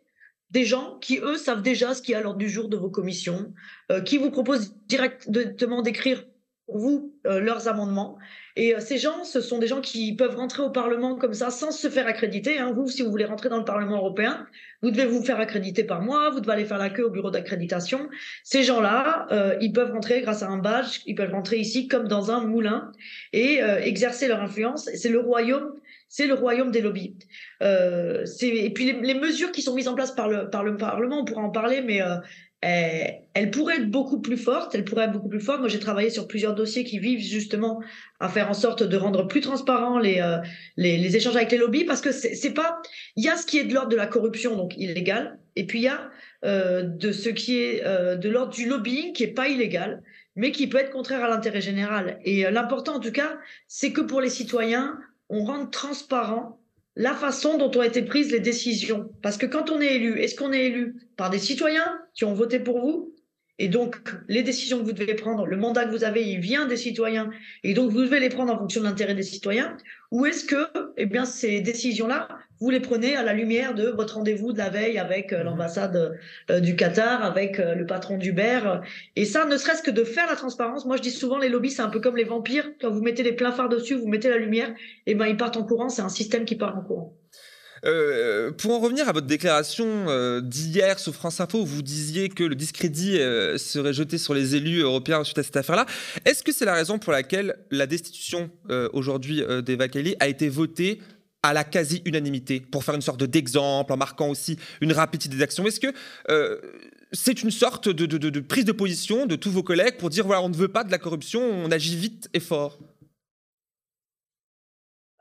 des 0.51 0.65
gens 0.65 0.97
qui, 0.99 1.19
eux, 1.19 1.37
savent 1.37 1.61
déjà 1.61 1.93
ce 1.93 2.01
qui 2.01 2.13
est 2.13 2.15
à 2.15 2.21
l'ordre 2.21 2.39
du 2.39 2.49
jour 2.49 2.69
de 2.69 2.77
vos 2.77 2.89
commissions, 2.89 3.53
euh, 3.91 4.01
qui 4.01 4.17
vous 4.17 4.31
proposent 4.31 4.73
directement 4.87 5.81
d'écrire 5.81 6.23
vous 6.71 7.15
euh, 7.25 7.39
leurs 7.39 7.67
amendements. 7.67 8.19
Et 8.55 8.75
euh, 8.75 8.79
ces 8.79 8.99
gens, 8.99 9.23
ce 9.23 9.41
sont 9.41 9.57
des 9.57 9.65
gens 9.65 9.81
qui 9.81 10.15
peuvent 10.15 10.35
rentrer 10.35 10.61
au 10.61 10.69
Parlement 10.69 11.15
comme 11.15 11.33
ça 11.33 11.49
sans 11.49 11.71
se 11.71 11.89
faire 11.89 12.05
accréditer. 12.05 12.59
Hein. 12.59 12.73
Vous, 12.73 12.87
si 12.87 13.01
vous 13.01 13.09
voulez 13.09 13.25
rentrer 13.25 13.49
dans 13.49 13.57
le 13.57 13.65
Parlement 13.65 13.97
européen, 13.97 14.45
vous 14.83 14.91
devez 14.91 15.05
vous 15.05 15.23
faire 15.23 15.39
accréditer 15.39 15.83
par 15.83 16.03
mois, 16.03 16.29
vous 16.29 16.41
devez 16.41 16.53
aller 16.53 16.65
faire 16.65 16.77
la 16.77 16.91
queue 16.91 17.05
au 17.05 17.09
bureau 17.09 17.31
d'accréditation. 17.31 18.07
Ces 18.43 18.61
gens-là, 18.61 19.27
ils 19.61 19.73
peuvent 19.73 19.91
rentrer 19.91 20.21
grâce 20.21 20.43
à 20.43 20.47
un 20.47 20.57
badge, 20.57 20.99
ils 21.05 21.15
peuvent 21.15 21.31
rentrer 21.31 21.57
ici 21.57 21.87
comme 21.87 22.07
dans 22.07 22.31
un 22.31 22.45
moulin 22.45 22.91
et 23.33 23.59
exercer 23.81 24.27
leur 24.29 24.41
influence. 24.41 24.89
C'est 24.93 25.09
le 25.09 25.19
royaume 25.19 25.73
c'est 26.09 26.27
le 26.27 26.33
royaume 26.33 26.71
des 26.71 26.81
lobbies. 26.81 27.15
Euh, 27.61 28.25
et 28.41 28.73
puis 28.73 28.91
les, 28.91 29.13
mesures 29.13 29.51
qui 29.51 29.61
sont 29.61 29.75
mises 29.75 29.87
en 29.87 29.95
place 29.95 30.11
par 30.11 30.27
le, 30.27 30.49
par 30.49 30.63
le 30.63 30.75
Parlement, 30.75 31.19
on 31.19 31.25
pourra 31.25 31.43
en 31.43 31.51
parler, 31.51 31.81
mais 31.81 32.01
euh, 32.01 32.17
elles, 32.61 33.51
pourraient 33.51 33.77
être 33.77 33.89
beaucoup 33.89 34.19
plus 34.19 34.37
fortes. 34.37 34.73
Elles 34.75 34.83
pourraient 34.83 35.05
être 35.05 35.13
beaucoup 35.13 35.29
plus 35.29 35.39
fortes. 35.39 35.59
Moi, 35.59 35.69
j'ai 35.69 35.79
travaillé 35.79 36.09
sur 36.09 36.27
plusieurs 36.27 36.55
dossiers 36.55 36.83
qui 36.83 36.99
vivent 36.99 37.21
justement 37.21 37.81
à 38.19 38.27
faire 38.27 38.49
en 38.49 38.53
sorte 38.53 38.83
de 38.83 38.97
rendre 38.97 39.27
plus 39.27 39.41
transparents 39.41 39.99
les, 39.99 40.19
euh, 40.19 40.37
les, 40.75 40.97
les, 40.97 41.15
échanges 41.15 41.35
avec 41.35 41.51
les 41.51 41.57
lobbies, 41.57 41.85
parce 41.85 42.01
que 42.01 42.11
c'est 42.11 42.53
pas. 42.53 42.81
Il 43.15 43.23
y 43.23 43.29
a 43.29 43.37
ce 43.37 43.45
qui 43.45 43.59
est 43.59 43.63
de 43.63 43.73
l'ordre 43.73 43.89
de 43.89 43.95
la 43.95 44.07
corruption, 44.07 44.57
donc 44.57 44.75
illégal, 44.77 45.39
et 45.55 45.65
puis 45.65 45.79
il 45.79 45.83
y 45.83 45.87
a 45.87 46.09
euh, 46.43 46.83
de 46.83 47.11
ce 47.11 47.29
qui 47.29 47.59
est 47.59 47.85
euh, 47.85 48.15
de 48.15 48.29
l'ordre 48.29 48.53
du 48.53 48.67
lobbying, 48.67 49.13
qui 49.13 49.23
est 49.23 49.33
pas 49.33 49.47
illégal 49.47 50.01
mais 50.39 50.53
qui 50.53 50.67
peut 50.67 50.77
être 50.77 50.91
contraire 50.91 51.23
à 51.23 51.27
l'intérêt 51.27 51.59
général. 51.59 52.17
Et 52.23 52.45
euh, 52.45 52.51
l'important, 52.51 52.95
en 52.95 52.99
tout 53.01 53.11
cas, 53.11 53.37
c'est 53.67 53.91
que 53.91 53.99
pour 53.99 54.21
les 54.21 54.29
citoyens, 54.29 54.97
on 55.29 55.45
rende 55.45 55.71
transparent 55.71 56.59
la 56.95 57.13
façon 57.13 57.57
dont 57.57 57.71
ont 57.77 57.83
été 57.83 58.01
prises 58.01 58.31
les 58.31 58.39
décisions. 58.39 59.09
Parce 59.21 59.37
que 59.37 59.45
quand 59.45 59.69
on 59.69 59.79
est 59.79 59.95
élu, 59.95 60.19
est-ce 60.19 60.35
qu'on 60.35 60.51
est 60.51 60.65
élu 60.65 60.95
par 61.15 61.29
des 61.29 61.39
citoyens 61.39 61.99
qui 62.13 62.25
ont 62.25 62.33
voté 62.33 62.59
pour 62.59 62.79
vous? 62.79 63.15
Et 63.57 63.67
donc, 63.67 63.97
les 64.27 64.41
décisions 64.41 64.79
que 64.79 64.83
vous 64.83 64.93
devez 64.93 65.13
prendre, 65.15 65.45
le 65.45 65.57
mandat 65.57 65.85
que 65.85 65.91
vous 65.91 66.05
avez, 66.05 66.29
il 66.29 66.39
vient 66.39 66.65
des 66.65 66.77
citoyens, 66.77 67.29
et 67.63 67.73
donc 67.73 67.91
vous 67.91 68.01
devez 68.01 68.21
les 68.21 68.29
prendre 68.29 68.53
en 68.53 68.57
fonction 68.57 68.81
de 68.81 68.85
l'intérêt 68.85 69.15
des 69.15 69.23
citoyens. 69.23 69.75
Ou 70.11 70.25
est-ce 70.25 70.45
que, 70.45 70.65
eh 70.95 71.05
bien, 71.05 71.25
ces 71.25 71.59
décisions-là, 71.59 72.29
vous 72.59 72.69
les 72.69 72.79
prenez 72.79 73.15
à 73.15 73.23
la 73.23 73.33
lumière 73.33 73.73
de 73.73 73.87
votre 73.87 74.15
rendez-vous 74.15 74.53
de 74.53 74.57
la 74.57 74.69
veille 74.69 74.97
avec 74.97 75.33
euh, 75.33 75.39
mhm. 75.39 75.45
l'ambassade 75.45 76.19
euh, 76.49 76.59
du 76.59 76.75
Qatar, 76.75 77.23
avec 77.23 77.59
euh, 77.59 77.75
le 77.75 77.85
patron 77.85 78.17
d'Uber. 78.17 78.81
Et 79.15 79.25
ça, 79.25 79.45
ne 79.45 79.57
serait-ce 79.57 79.81
que 79.81 79.91
de 79.91 80.03
faire 80.03 80.27
la 80.27 80.35
transparence. 80.35 80.85
Moi, 80.85 80.97
je 80.97 81.01
dis 81.01 81.11
souvent, 81.11 81.37
les 81.37 81.49
lobbies, 81.49 81.71
c'est 81.71 81.81
un 81.81 81.89
peu 81.89 81.99
comme 81.99 82.17
les 82.17 82.23
vampires. 82.23 82.69
Quand 82.81 82.91
vous 82.91 83.01
mettez 83.01 83.23
les 83.23 83.35
phares 83.37 83.69
dessus, 83.69 83.95
vous 83.95 84.07
mettez 84.07 84.29
la 84.29 84.37
lumière, 84.37 84.73
et 85.05 85.15
ben, 85.15 85.25
ils 85.25 85.37
partent 85.37 85.57
en 85.57 85.63
courant. 85.63 85.89
C'est 85.89 86.01
un 86.01 86.09
système 86.09 86.45
qui 86.45 86.55
part 86.55 86.77
en 86.77 86.81
courant. 86.81 87.15
Euh, 87.85 88.51
pour 88.51 88.73
en 88.73 88.79
revenir 88.79 89.07
à 89.07 89.11
votre 89.11 89.27
déclaration 89.27 89.85
euh, 90.09 90.41
d'hier 90.41 90.99
sur 90.99 91.13
France 91.13 91.39
Info, 91.39 91.59
où 91.59 91.65
vous 91.65 91.81
disiez 91.81 92.29
que 92.29 92.43
le 92.43 92.55
discrédit 92.55 93.19
euh, 93.19 93.57
serait 93.57 93.93
jeté 93.93 94.17
sur 94.17 94.33
les 94.33 94.55
élus 94.55 94.81
européens 94.81 95.23
suite 95.23 95.37
à 95.37 95.43
cette 95.43 95.55
affaire-là. 95.55 95.85
Est-ce 96.25 96.43
que 96.43 96.51
c'est 96.51 96.65
la 96.65 96.73
raison 96.73 96.99
pour 96.99 97.13
laquelle 97.13 97.55
la 97.71 97.87
destitution 97.87 98.49
aujourd'hui 98.93 99.43
d'Eva 99.63 99.87
Kelly 99.87 100.15
a 100.19 100.27
été 100.27 100.49
votée 100.49 100.99
à 101.43 101.53
la 101.53 101.63
quasi-unanimité, 101.63 102.59
pour 102.59 102.83
faire 102.83 102.95
une 102.95 103.01
sorte 103.01 103.23
d'exemple, 103.23 103.93
en 103.93 103.97
marquant 103.97 104.29
aussi 104.29 104.57
une 104.81 104.91
rapidité 104.91 105.37
d'action 105.37 105.65
Est-ce 105.65 105.79
que 105.79 105.93
c'est 107.11 107.41
une 107.43 107.51
sorte 107.51 107.89
de, 107.89 108.39
prise 108.39 108.65
de 108.65 108.71
position 108.71 109.25
de 109.25 109.35
tous 109.35 109.51
vos 109.51 109.63
collègues 109.63 109.97
pour 109.97 110.09
dire 110.09 110.25
voilà, 110.25 110.41
on 110.41 110.49
ne 110.49 110.55
veut 110.55 110.67
pas 110.67 110.83
de 110.83 110.91
la 110.91 110.97
corruption, 110.97 111.41
on 111.41 111.71
agit 111.71 111.95
vite 111.95 112.29
et 112.33 112.39
fort? 112.39 112.77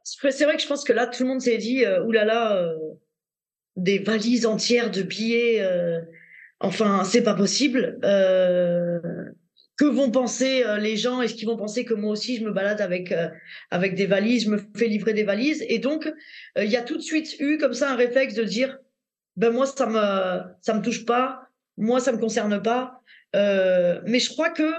C'est 0.04 0.44
vrai 0.44 0.56
que 0.56 0.62
je 0.62 0.66
pense 0.66 0.84
que 0.84 0.92
là, 0.92 1.06
tout 1.06 1.22
le 1.22 1.28
monde 1.28 1.40
s'est 1.40 1.58
dit, 1.58 1.84
euh, 1.84 2.02
oulala, 2.04 2.56
euh, 2.56 2.76
des 3.76 3.98
valises 3.98 4.46
entières 4.46 4.90
de 4.90 5.02
billets, 5.02 5.60
euh, 5.60 6.00
enfin, 6.60 7.04
c'est 7.04 7.22
pas 7.22 7.34
possible. 7.34 7.98
Euh, 9.80 9.84
que 9.84 9.84
vont 9.84 10.10
penser 10.10 10.64
les 10.80 10.96
gens 10.96 11.22
Est-ce 11.22 11.34
qu'ils 11.34 11.46
vont 11.46 11.56
penser 11.56 11.84
que 11.84 11.94
moi 11.94 12.12
aussi, 12.12 12.36
je 12.36 12.44
me 12.44 12.52
balade 12.52 12.80
avec, 12.80 13.14
avec 13.70 13.94
des 13.94 14.06
valises, 14.06 14.44
je 14.44 14.50
me 14.50 14.60
fais 14.76 14.88
livrer 14.88 15.12
des 15.12 15.24
valises 15.24 15.64
Et 15.68 15.78
donc, 15.78 16.12
il 16.56 16.68
y 16.68 16.76
a 16.76 16.82
tout 16.82 16.96
de 16.96 17.02
suite 17.02 17.36
eu 17.38 17.58
comme 17.58 17.74
ça 17.74 17.92
un 17.92 17.96
réflexe 17.96 18.34
de 18.34 18.44
dire, 18.44 18.78
ben 19.36 19.52
moi, 19.52 19.66
ça 19.66 19.86
me, 19.86 20.42
ça 20.62 20.74
me 20.74 20.82
touche 20.82 21.04
pas, 21.06 21.48
moi, 21.76 22.00
ça 22.00 22.12
me 22.12 22.18
concerne 22.18 22.60
pas. 22.60 23.00
mais 23.34 24.18
je 24.18 24.30
crois 24.30 24.50
que 24.50 24.72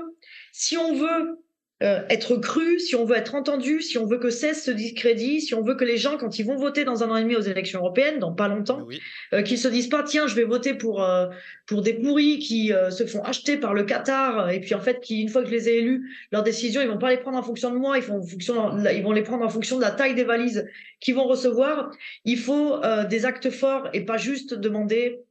si 0.51 0.75
on 0.77 0.93
veut 0.93 1.39
euh, 1.81 2.01
être 2.09 2.35
cru, 2.35 2.77
si 2.79 2.95
on 2.95 3.05
veut 3.05 3.15
être 3.15 3.35
entendu, 3.35 3.81
si 3.81 3.97
on 3.97 4.05
veut 4.05 4.17
que 4.17 4.29
cesse 4.29 4.65
ce 4.65 4.71
discrédit, 4.71 5.39
si 5.39 5.53
on 5.53 5.61
veut 5.61 5.75
que 5.75 5.85
les 5.85 5.95
gens, 5.95 6.17
quand 6.17 6.37
ils 6.37 6.45
vont 6.45 6.57
voter 6.57 6.83
dans 6.83 7.03
un 7.03 7.09
an 7.09 7.15
et 7.15 7.21
demi 7.21 7.37
aux 7.37 7.41
élections 7.41 7.79
européennes, 7.79 8.19
dans 8.19 8.33
pas 8.33 8.49
longtemps, 8.49 8.85
euh, 9.31 9.41
qu'ils 9.43 9.57
se 9.57 9.69
disent 9.69 9.87
pas 9.87 10.03
tiens, 10.03 10.27
je 10.27 10.35
vais 10.35 10.43
voter 10.43 10.73
pour 10.73 11.01
euh, 11.01 11.27
pour 11.67 11.81
des 11.81 11.93
pourris 11.93 12.39
qui 12.39 12.73
se 12.89 13.05
font 13.05 13.23
acheter 13.23 13.55
par 13.55 13.73
le 13.73 13.83
Qatar 13.83 14.49
et 14.49 14.59
puis 14.59 14.73
en 14.73 14.81
fait 14.81 14.99
qui 14.99 15.21
une 15.21 15.29
fois 15.29 15.41
que 15.43 15.47
je 15.47 15.53
les 15.53 15.69
ai 15.69 15.77
élus, 15.77 16.09
leurs 16.31 16.43
décisions 16.43 16.81
ils 16.81 16.87
vont 16.87 16.97
pas 16.97 17.11
les 17.11 17.17
prendre 17.17 17.37
en 17.37 17.43
fonction 17.43 17.71
de 17.71 17.77
moi, 17.77 17.97
ils 17.97 18.03
font 18.03 18.21
fonction, 18.23 18.77
ils 18.91 19.03
vont 19.03 19.11
les 19.11 19.21
prendre 19.21 19.45
en 19.45 19.49
fonction 19.49 19.77
de 19.77 19.81
la 19.81 19.91
taille 19.91 20.15
des 20.15 20.23
valises 20.23 20.67
qu'ils 20.99 21.15
vont 21.15 21.27
recevoir. 21.27 21.91
Il 22.25 22.39
faut 22.39 22.81
des 23.09 23.25
actes 23.25 23.51
forts 23.51 23.87
et 23.93 24.01
pas 24.01 24.17
juste 24.17 24.53
demander 24.53 25.21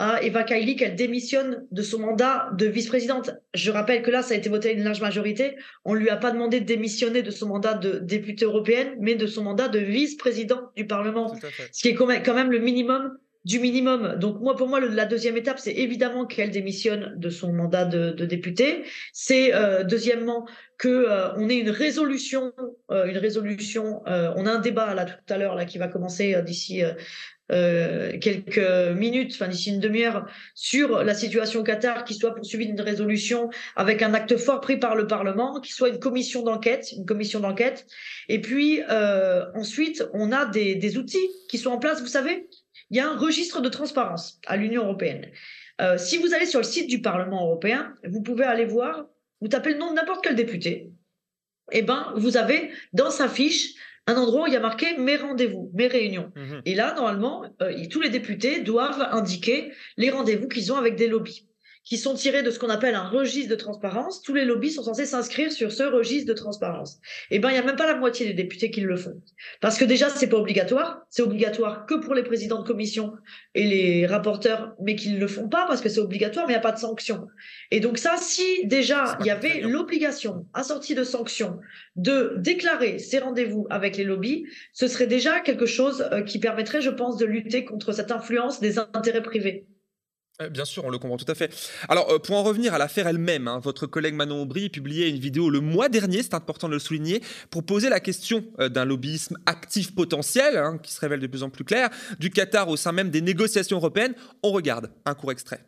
à 0.00 0.22
Eva 0.22 0.44
Kaili 0.44 0.76
qu'elle 0.76 0.96
démissionne 0.96 1.66
de 1.70 1.82
son 1.82 1.98
mandat 1.98 2.48
de 2.56 2.64
vice-présidente. 2.64 3.32
Je 3.52 3.70
rappelle 3.70 4.00
que 4.00 4.10
là, 4.10 4.22
ça 4.22 4.32
a 4.32 4.36
été 4.38 4.48
voté 4.48 4.70
à 4.70 4.72
une 4.72 4.82
large 4.82 5.02
majorité. 5.02 5.56
On 5.84 5.92
lui 5.92 6.08
a 6.08 6.16
pas 6.16 6.30
demandé 6.30 6.58
de 6.58 6.64
démissionner 6.64 7.22
de 7.22 7.30
son 7.30 7.48
mandat 7.48 7.74
de 7.74 7.98
députée 7.98 8.46
européenne, 8.46 8.94
mais 8.98 9.14
de 9.14 9.26
son 9.26 9.44
mandat 9.44 9.68
de 9.68 9.78
vice-président 9.78 10.70
du 10.74 10.86
Parlement. 10.86 11.34
Ce 11.70 11.82
qui 11.82 11.88
est 11.88 11.94
quand 11.94 12.34
même 12.34 12.50
le 12.50 12.60
minimum 12.60 13.18
du 13.44 13.58
minimum. 13.58 14.16
Donc 14.18 14.40
moi, 14.40 14.54
pour 14.56 14.68
moi, 14.68 14.80
la 14.80 15.06
deuxième 15.06 15.36
étape, 15.36 15.58
c'est 15.58 15.72
évidemment 15.72 16.26
qu'elle 16.26 16.50
démissionne 16.50 17.14
de 17.16 17.30
son 17.30 17.52
mandat 17.52 17.84
de, 17.84 18.10
de 18.10 18.24
député. 18.26 18.84
C'est 19.12 19.54
euh, 19.54 19.82
deuxièmement 19.82 20.46
que 20.76 20.88
euh, 20.88 21.34
on 21.36 21.48
ait 21.48 21.58
une 21.58 21.70
résolution, 21.70 22.52
euh, 22.90 23.06
une 23.06 23.18
résolution. 23.18 24.02
on 24.06 24.46
a 24.46 24.50
un 24.50 24.60
débat 24.60 24.94
là 24.94 25.04
tout 25.04 25.32
à 25.32 25.38
l'heure 25.38 25.54
là 25.54 25.64
qui 25.64 25.78
va 25.78 25.88
commencer 25.88 26.40
d'ici 26.42 26.82
quelques 27.50 28.94
minutes, 28.96 29.32
enfin 29.34 29.48
d'ici 29.48 29.70
une 29.70 29.80
demi-heure, 29.80 30.26
sur 30.54 31.02
la 31.02 31.14
situation 31.14 31.60
au 31.60 31.62
Qatar, 31.64 32.04
qui 32.04 32.14
soit 32.14 32.34
poursuivie 32.34 32.66
d'une 32.66 32.80
résolution 32.80 33.50
avec 33.76 34.02
un 34.02 34.14
acte 34.14 34.36
fort 34.36 34.60
pris 34.60 34.78
par 34.78 34.94
le 34.94 35.06
Parlement, 35.06 35.60
qui 35.60 35.72
soit 35.72 35.88
une 35.88 35.98
commission 35.98 36.42
d'enquête, 36.42 36.92
une 36.92 37.06
commission 37.06 37.40
d'enquête. 37.40 37.86
Et 38.28 38.40
puis 38.40 38.80
ensuite, 39.54 40.04
on 40.12 40.32
a 40.32 40.46
des, 40.46 40.96
outils 40.96 41.18
qui 41.48 41.58
sont 41.58 41.70
en 41.70 41.78
place. 41.78 42.00
Vous 42.00 42.06
savez, 42.06 42.48
il 42.90 42.96
y 42.96 43.00
a 43.00 43.08
un 43.08 43.16
registre 43.16 43.60
de 43.60 43.68
transparence 43.68 44.40
à 44.46 44.56
l'Union 44.56 44.84
européenne. 44.84 45.30
Euh, 45.80 45.96
si 45.96 46.18
vous 46.18 46.34
allez 46.34 46.46
sur 46.46 46.60
le 46.60 46.64
site 46.64 46.88
du 46.88 47.00
Parlement 47.00 47.44
européen, 47.46 47.94
vous 48.04 48.22
pouvez 48.22 48.44
aller 48.44 48.66
voir, 48.66 49.06
vous 49.40 49.48
tapez 49.48 49.72
le 49.72 49.78
nom 49.78 49.90
de 49.90 49.96
n'importe 49.96 50.22
quel 50.22 50.34
député, 50.34 50.90
eh 51.72 51.82
ben, 51.82 52.12
vous 52.16 52.36
avez 52.36 52.70
dans 52.92 53.10
sa 53.10 53.28
fiche 53.28 53.74
un 54.06 54.16
endroit 54.16 54.44
où 54.44 54.46
il 54.46 54.52
y 54.52 54.56
a 54.56 54.60
marqué 54.60 54.96
mes 54.98 55.16
rendez-vous, 55.16 55.70
mes 55.74 55.86
réunions. 55.86 56.32
Mhm. 56.36 56.62
Et 56.64 56.74
là, 56.74 56.94
normalement, 56.94 57.44
euh, 57.62 57.84
tous 57.90 58.00
les 58.00 58.08
députés 58.08 58.60
doivent 58.60 59.06
indiquer 59.12 59.72
les 59.96 60.10
rendez-vous 60.10 60.48
qu'ils 60.48 60.72
ont 60.72 60.76
avec 60.76 60.96
des 60.96 61.08
lobbies 61.08 61.49
qui 61.84 61.96
sont 61.96 62.14
tirés 62.14 62.42
de 62.42 62.50
ce 62.50 62.58
qu'on 62.58 62.68
appelle 62.68 62.94
un 62.94 63.08
registre 63.08 63.50
de 63.50 63.56
transparence. 63.56 64.22
Tous 64.22 64.34
les 64.34 64.44
lobbies 64.44 64.70
sont 64.70 64.82
censés 64.82 65.06
s'inscrire 65.06 65.50
sur 65.50 65.72
ce 65.72 65.82
registre 65.82 66.28
de 66.28 66.34
transparence. 66.34 67.00
Eh 67.30 67.38
ben, 67.38 67.48
il 67.48 67.52
n'y 67.52 67.58
a 67.58 67.64
même 67.64 67.76
pas 67.76 67.86
la 67.86 67.96
moitié 67.96 68.26
des 68.26 68.34
députés 68.34 68.70
qui 68.70 68.80
le 68.80 68.96
font. 68.96 69.20
Parce 69.60 69.78
que 69.78 69.84
déjà, 69.84 70.08
c'est 70.08 70.28
pas 70.28 70.36
obligatoire. 70.36 71.00
C'est 71.08 71.22
obligatoire 71.22 71.86
que 71.86 71.94
pour 71.94 72.14
les 72.14 72.22
présidents 72.22 72.62
de 72.62 72.66
commission 72.66 73.14
et 73.54 73.66
les 73.66 74.06
rapporteurs, 74.06 74.74
mais 74.80 74.94
qu'ils 74.94 75.14
ne 75.14 75.20
le 75.20 75.26
font 75.26 75.48
pas 75.48 75.66
parce 75.66 75.80
que 75.80 75.88
c'est 75.88 76.00
obligatoire, 76.00 76.46
mais 76.46 76.52
il 76.52 76.56
n'y 76.56 76.60
a 76.60 76.62
pas 76.62 76.72
de 76.72 76.78
sanction. 76.78 77.26
Et 77.70 77.80
donc 77.80 77.98
ça, 77.98 78.16
si 78.18 78.66
déjà 78.66 79.16
il 79.20 79.26
y 79.26 79.30
avait 79.30 79.60
l'obligation, 79.60 80.46
assortie 80.52 80.94
de 80.94 81.04
sanctions, 81.04 81.58
de 81.96 82.34
déclarer 82.38 82.98
ces 82.98 83.18
rendez-vous 83.18 83.66
avec 83.70 83.96
les 83.96 84.04
lobbies, 84.04 84.44
ce 84.72 84.86
serait 84.86 85.06
déjà 85.06 85.40
quelque 85.40 85.66
chose 85.66 86.06
euh, 86.12 86.22
qui 86.22 86.38
permettrait, 86.38 86.80
je 86.80 86.90
pense, 86.90 87.16
de 87.16 87.26
lutter 87.26 87.64
contre 87.64 87.92
cette 87.92 88.10
influence 88.10 88.60
des 88.60 88.78
intérêts 88.78 89.22
privés. 89.22 89.66
Bien 90.48 90.64
sûr, 90.64 90.84
on 90.84 90.90
le 90.90 90.98
comprend 90.98 91.18
tout 91.18 91.30
à 91.30 91.34
fait. 91.34 91.52
Alors, 91.88 92.10
euh, 92.10 92.18
pour 92.18 92.36
en 92.36 92.42
revenir 92.42 92.72
à 92.72 92.78
l'affaire 92.78 93.06
elle-même, 93.06 93.46
hein, 93.46 93.60
votre 93.62 93.86
collègue 93.86 94.14
Manon 94.14 94.40
Aubry 94.42 94.70
publiait 94.70 95.10
une 95.10 95.18
vidéo 95.18 95.50
le 95.50 95.60
mois 95.60 95.90
dernier, 95.90 96.22
c'est 96.22 96.34
important 96.34 96.66
de 96.66 96.72
le 96.72 96.78
souligner, 96.78 97.22
pour 97.50 97.62
poser 97.62 97.90
la 97.90 98.00
question 98.00 98.44
euh, 98.58 98.70
d'un 98.70 98.86
lobbyisme 98.86 99.36
actif 99.44 99.94
potentiel, 99.94 100.56
hein, 100.56 100.78
qui 100.82 100.92
se 100.92 101.00
révèle 101.00 101.20
de 101.20 101.26
plus 101.26 101.42
en 101.42 101.50
plus 101.50 101.64
clair, 101.64 101.90
du 102.18 102.30
Qatar 102.30 102.68
au 102.68 102.76
sein 102.76 102.92
même 102.92 103.10
des 103.10 103.20
négociations 103.20 103.76
européennes. 103.76 104.14
On 104.42 104.52
regarde 104.52 104.90
un 105.04 105.14
court 105.14 105.32
extrait. 105.32 105.60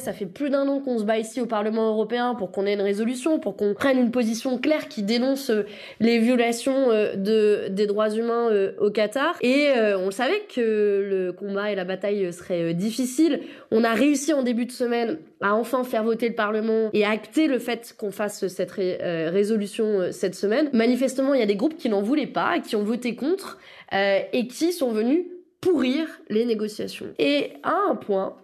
Ça 0.00 0.12
fait 0.12 0.26
plus 0.26 0.50
d'un 0.50 0.66
an 0.68 0.80
qu'on 0.80 0.98
se 0.98 1.04
bat 1.04 1.18
ici 1.18 1.40
au 1.40 1.46
Parlement 1.46 1.88
européen 1.88 2.34
pour 2.34 2.50
qu'on 2.50 2.66
ait 2.66 2.74
une 2.74 2.80
résolution, 2.80 3.38
pour 3.38 3.56
qu'on 3.56 3.74
prenne 3.74 3.98
une 3.98 4.10
position 4.10 4.58
claire 4.58 4.88
qui 4.88 5.02
dénonce 5.02 5.50
euh, 5.50 5.64
les 6.00 6.18
violations 6.18 6.90
euh, 6.90 7.14
de, 7.16 7.68
des 7.68 7.86
droits 7.86 8.10
humains 8.10 8.50
euh, 8.50 8.72
au 8.80 8.90
Qatar. 8.90 9.36
Et 9.42 9.68
on 9.96 10.10
savait 10.10 10.42
que 10.54 11.06
le 11.08 11.32
combat 11.32 11.70
et 11.70 11.74
la 11.74 11.84
bataille 11.84 12.32
seraient 12.32 12.74
difficiles. 12.74 13.40
On 13.70 13.84
a 13.84 13.92
réussi 13.92 14.32
en 14.32 14.42
début 14.42 14.66
de 14.66 14.72
semaine 14.72 15.18
à 15.40 15.54
enfin 15.54 15.84
faire 15.84 16.04
voter 16.04 16.28
le 16.28 16.34
Parlement 16.34 16.90
et 16.92 17.04
acter 17.04 17.46
le 17.46 17.58
fait 17.58 17.94
qu'on 17.96 18.10
fasse 18.10 18.46
cette 18.48 18.70
résolution 18.72 20.10
cette 20.10 20.34
semaine. 20.34 20.70
Manifestement, 20.72 21.34
il 21.34 21.40
y 21.40 21.42
a 21.42 21.46
des 21.46 21.56
groupes 21.56 21.76
qui 21.76 21.88
n'en 21.88 22.02
voulaient 22.02 22.26
pas, 22.26 22.58
qui 22.60 22.76
ont 22.76 22.82
voté 22.82 23.14
contre 23.14 23.58
et 23.92 24.46
qui 24.48 24.72
sont 24.72 24.90
venus 24.90 25.24
pourrir 25.60 26.06
les 26.28 26.44
négociations. 26.44 27.06
Et 27.18 27.52
à 27.62 27.74
un 27.90 27.94
point, 27.94 28.36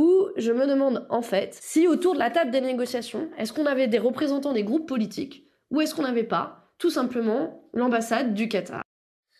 où 0.00 0.30
je 0.38 0.50
me 0.50 0.66
demande 0.66 1.06
en 1.10 1.20
fait 1.20 1.58
si 1.60 1.86
autour 1.86 2.14
de 2.14 2.18
la 2.18 2.30
table 2.30 2.50
des 2.50 2.62
négociations, 2.62 3.28
est-ce 3.36 3.52
qu'on 3.52 3.66
avait 3.66 3.86
des 3.86 3.98
représentants 3.98 4.54
des 4.54 4.64
groupes 4.64 4.88
politiques 4.88 5.44
ou 5.70 5.82
est-ce 5.82 5.94
qu'on 5.94 6.02
n'avait 6.02 6.24
pas 6.24 6.72
tout 6.78 6.88
simplement 6.88 7.68
l'ambassade 7.74 8.32
du 8.32 8.48
Qatar? 8.48 8.82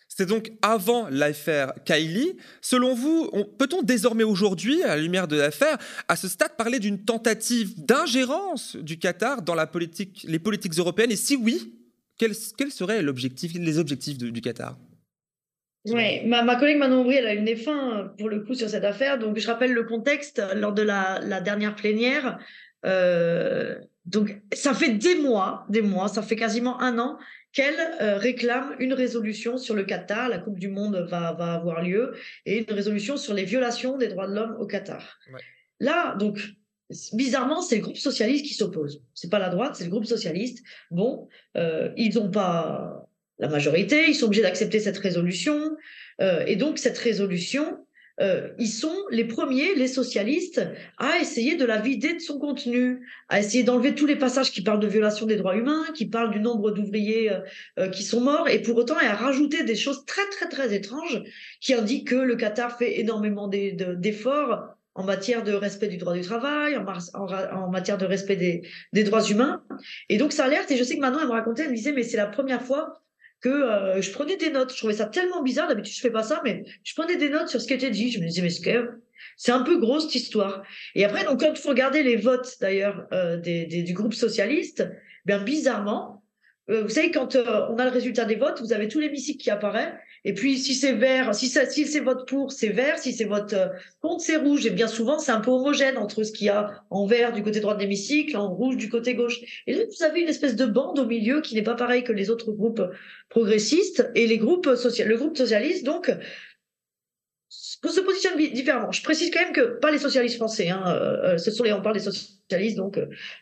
C'est 0.07 0.27
donc 0.27 0.51
avant 0.61 1.07
l'affaire 1.09 1.73
Kylie. 1.83 2.37
Selon 2.61 2.93
vous, 2.93 3.31
peut-on 3.57 3.81
désormais 3.81 4.23
aujourd'hui, 4.23 4.83
à 4.83 4.95
la 4.95 5.01
lumière 5.01 5.27
de 5.27 5.37
l'affaire, 5.37 5.77
à 6.07 6.15
ce 6.15 6.27
stade 6.27 6.55
parler 6.57 6.79
d'une 6.79 7.03
tentative 7.05 7.73
d'ingérence 7.83 8.75
du 8.75 8.99
Qatar 8.99 9.41
dans 9.41 9.55
la 9.55 9.65
politique, 9.65 10.25
les 10.27 10.37
politiques 10.37 10.77
européennes? 10.77 11.11
Et 11.11 11.15
si 11.15 11.37
oui, 11.37 11.73
quel, 12.19 12.35
serait 12.35 13.01
l'objectif, 13.01 13.53
les 13.55 13.79
objectifs 13.79 14.19
du 14.19 14.41
Qatar? 14.41 14.77
Oui, 15.85 16.25
ma, 16.25 16.43
ma, 16.43 16.55
collègue 16.57 16.77
Manon 16.77 17.01
Aubry, 17.01 17.15
elle 17.15 17.27
a 17.27 17.35
eu 17.35 17.41
des 17.41 17.55
fins 17.55 18.13
pour 18.17 18.29
le 18.29 18.41
coup 18.41 18.53
sur 18.53 18.69
cette 18.69 18.83
affaire. 18.83 19.17
Donc, 19.17 19.37
je 19.37 19.47
rappelle 19.47 19.73
le 19.73 19.83
contexte 19.83 20.41
lors 20.55 20.73
de 20.73 20.83
la, 20.83 21.19
la 21.21 21.41
dernière 21.41 21.75
plénière. 21.75 22.39
Euh, 22.85 23.75
donc, 24.05 24.41
ça 24.53 24.73
fait 24.73 24.93
des 24.93 25.15
mois, 25.15 25.65
des 25.69 25.81
mois, 25.81 26.07
ça 26.07 26.21
fait 26.21 26.35
quasiment 26.35 26.79
un 26.81 26.99
an 26.99 27.17
qu'elle 27.51 27.79
euh, 28.01 28.17
réclame 28.17 28.75
une 28.79 28.93
résolution 28.93 29.57
sur 29.57 29.75
le 29.75 29.83
Qatar. 29.83 30.29
La 30.29 30.37
Coupe 30.37 30.59
du 30.59 30.69
Monde 30.69 31.07
va, 31.09 31.33
va 31.33 31.53
avoir 31.53 31.81
lieu 31.81 32.13
et 32.45 32.59
une 32.59 32.73
résolution 32.73 33.17
sur 33.17 33.33
les 33.33 33.43
violations 33.43 33.97
des 33.97 34.07
droits 34.07 34.27
de 34.27 34.35
l'homme 34.35 34.55
au 34.59 34.67
Qatar. 34.67 35.19
Là, 35.79 36.15
donc, 36.15 36.39
bizarrement, 37.13 37.61
c'est 37.61 37.77
le 37.77 37.81
groupe 37.81 37.97
socialiste 37.97 38.45
qui 38.45 38.53
s'oppose. 38.53 39.03
C'est 39.13 39.29
pas 39.29 39.39
la 39.39 39.49
droite, 39.49 39.75
c'est 39.75 39.85
le 39.85 39.89
groupe 39.89 40.05
socialiste. 40.05 40.63
Bon, 40.91 41.27
euh, 41.57 41.91
ils 41.97 42.15
n'ont 42.15 42.29
pas 42.29 43.07
la 43.41 43.49
majorité, 43.49 44.05
ils 44.07 44.15
sont 44.15 44.27
obligés 44.27 44.43
d'accepter 44.43 44.79
cette 44.79 44.99
résolution. 44.99 45.75
Euh, 46.21 46.43
et 46.45 46.55
donc, 46.55 46.77
cette 46.77 46.97
résolution, 46.97 47.85
euh, 48.21 48.49
ils 48.59 48.67
sont 48.67 48.95
les 49.09 49.25
premiers, 49.25 49.73
les 49.73 49.87
socialistes, 49.87 50.61
à 50.99 51.17
essayer 51.19 51.55
de 51.55 51.65
la 51.65 51.81
vider 51.81 52.13
de 52.13 52.19
son 52.19 52.37
contenu, 52.37 52.99
à 53.29 53.39
essayer 53.39 53.63
d'enlever 53.63 53.95
tous 53.95 54.05
les 54.05 54.15
passages 54.15 54.51
qui 54.51 54.61
parlent 54.61 54.79
de 54.79 54.87
violation 54.87 55.25
des 55.25 55.37
droits 55.37 55.55
humains, 55.55 55.85
qui 55.95 56.05
parlent 56.05 56.31
du 56.31 56.39
nombre 56.39 56.69
d'ouvriers 56.69 57.31
euh, 57.79 57.89
qui 57.89 58.03
sont 58.03 58.21
morts, 58.21 58.47
et 58.47 58.61
pour 58.61 58.77
autant, 58.77 58.95
à 58.95 59.15
rajouter 59.15 59.63
des 59.63 59.75
choses 59.75 60.05
très, 60.05 60.27
très, 60.29 60.47
très 60.47 60.75
étranges 60.75 61.23
qui 61.61 61.73
indiquent 61.73 62.09
que 62.09 62.15
le 62.15 62.35
Qatar 62.35 62.77
fait 62.77 62.99
énormément 62.99 63.47
d'efforts 63.47 64.67
en 64.93 65.03
matière 65.03 65.43
de 65.43 65.53
respect 65.53 65.87
du 65.87 65.97
droit 65.97 66.13
du 66.13 66.21
travail, 66.21 66.77
en, 66.77 67.69
matière 67.71 67.97
de 67.97 68.05
respect 68.05 68.35
des, 68.35 68.61
des, 68.93 69.03
droits 69.03 69.23
humains. 69.23 69.63
Et 70.09 70.17
donc, 70.17 70.31
ça 70.31 70.43
alerte, 70.45 70.69
et 70.69 70.77
je 70.77 70.83
sais 70.83 70.95
que 70.95 71.01
maintenant, 71.01 71.21
elle 71.21 71.27
me 71.27 71.31
racontait, 71.31 71.63
elle 71.63 71.71
me 71.71 71.75
disait, 71.75 71.93
mais 71.93 72.03
c'est 72.03 72.17
la 72.17 72.27
première 72.27 72.61
fois 72.61 73.01
que 73.41 73.49
euh, 73.49 74.01
je 74.01 74.11
prenais 74.11 74.37
des 74.37 74.51
notes. 74.51 74.71
Je 74.71 74.77
trouvais 74.77 74.93
ça 74.93 75.07
tellement 75.07 75.41
bizarre. 75.41 75.67
D'habitude, 75.67 75.93
je 75.93 76.01
fais 76.01 76.11
pas 76.11 76.23
ça, 76.23 76.41
mais 76.43 76.63
je 76.83 76.93
prenais 76.93 77.17
des 77.17 77.29
notes 77.29 77.49
sur 77.49 77.59
ce 77.59 77.67
qui 77.67 77.73
était 77.73 77.89
dit. 77.89 78.11
Je 78.11 78.19
me 78.19 78.25
disais, 78.25 78.41
mais 78.41 78.49
c'est 79.37 79.51
un 79.51 79.63
peu 79.63 79.79
gros 79.79 79.99
cette 79.99 80.15
histoire. 80.15 80.63
Et 80.95 81.03
après, 81.03 81.25
donc, 81.25 81.41
quand 81.41 81.51
il 81.51 81.57
faut 81.57 81.69
regarder 81.69 82.03
les 82.03 82.15
votes 82.15 82.55
d'ailleurs 82.61 83.07
euh, 83.11 83.37
des, 83.37 83.65
du 83.65 83.93
groupe 83.93 84.13
socialiste, 84.13 84.87
bien 85.25 85.39
bizarrement, 85.43 86.23
euh, 86.69 86.83
vous 86.83 86.89
savez, 86.89 87.11
quand 87.11 87.35
on 87.35 87.77
a 87.77 87.85
le 87.85 87.91
résultat 87.91 88.25
des 88.25 88.35
votes, 88.35 88.61
vous 88.61 88.73
avez 88.73 88.87
tout 88.87 88.99
l'hémicycle 88.99 89.43
qui 89.43 89.49
apparaît. 89.49 89.99
Et 90.23 90.33
puis, 90.33 90.57
si 90.57 90.75
c'est 90.75 90.93
vert, 90.93 91.33
si, 91.33 91.49
si 91.49 91.87
c'est 91.87 91.99
vote 91.99 92.27
pour, 92.27 92.51
c'est 92.51 92.69
vert. 92.69 92.99
Si 92.99 93.13
c'est 93.13 93.25
vote 93.25 93.55
contre, 94.01 94.23
c'est 94.23 94.37
rouge. 94.37 94.65
Et 94.65 94.69
bien 94.69 94.87
souvent, 94.87 95.17
c'est 95.17 95.31
un 95.31 95.39
peu 95.39 95.51
homogène 95.51 95.97
entre 95.97 96.23
ce 96.23 96.31
qu'il 96.31 96.47
y 96.47 96.49
a 96.49 96.83
en 96.89 97.05
vert 97.05 97.33
du 97.33 97.41
côté 97.41 97.59
droit 97.59 97.75
de 97.75 97.79
l'hémicycle, 97.79 98.37
en 98.37 98.53
rouge 98.53 98.77
du 98.77 98.89
côté 98.89 99.15
gauche. 99.15 99.39
Et 99.67 99.75
donc, 99.75 99.87
vous 99.97 100.03
avez 100.03 100.21
une 100.21 100.29
espèce 100.29 100.55
de 100.55 100.65
bande 100.65 100.99
au 100.99 101.05
milieu 101.05 101.41
qui 101.41 101.55
n'est 101.55 101.63
pas 101.63 101.75
pareil 101.75 102.03
que 102.03 102.13
les 102.13 102.29
autres 102.29 102.51
groupes 102.51 102.83
progressistes 103.29 104.09
et 104.15 104.27
les 104.27 104.37
groupes 104.37 104.67
le 104.67 105.15
groupe 105.15 105.37
socialiste. 105.37 105.85
Donc, 105.85 106.11
se 107.89 108.01
positionne 108.01 108.37
différemment. 108.37 108.91
Je 108.91 109.03
précise 109.03 109.31
quand 109.31 109.41
même 109.41 109.53
que 109.53 109.79
pas 109.79 109.91
les 109.91 109.97
socialistes 109.97 110.37
français. 110.37 110.69
Hein, 110.69 110.83
euh, 110.87 111.37
ce 111.37 111.51
sont 111.51 111.63
les, 111.63 111.73
on 111.73 111.81
parle 111.81 111.95
des 111.95 112.01
socialistes 112.01 112.77
donc 112.77 112.97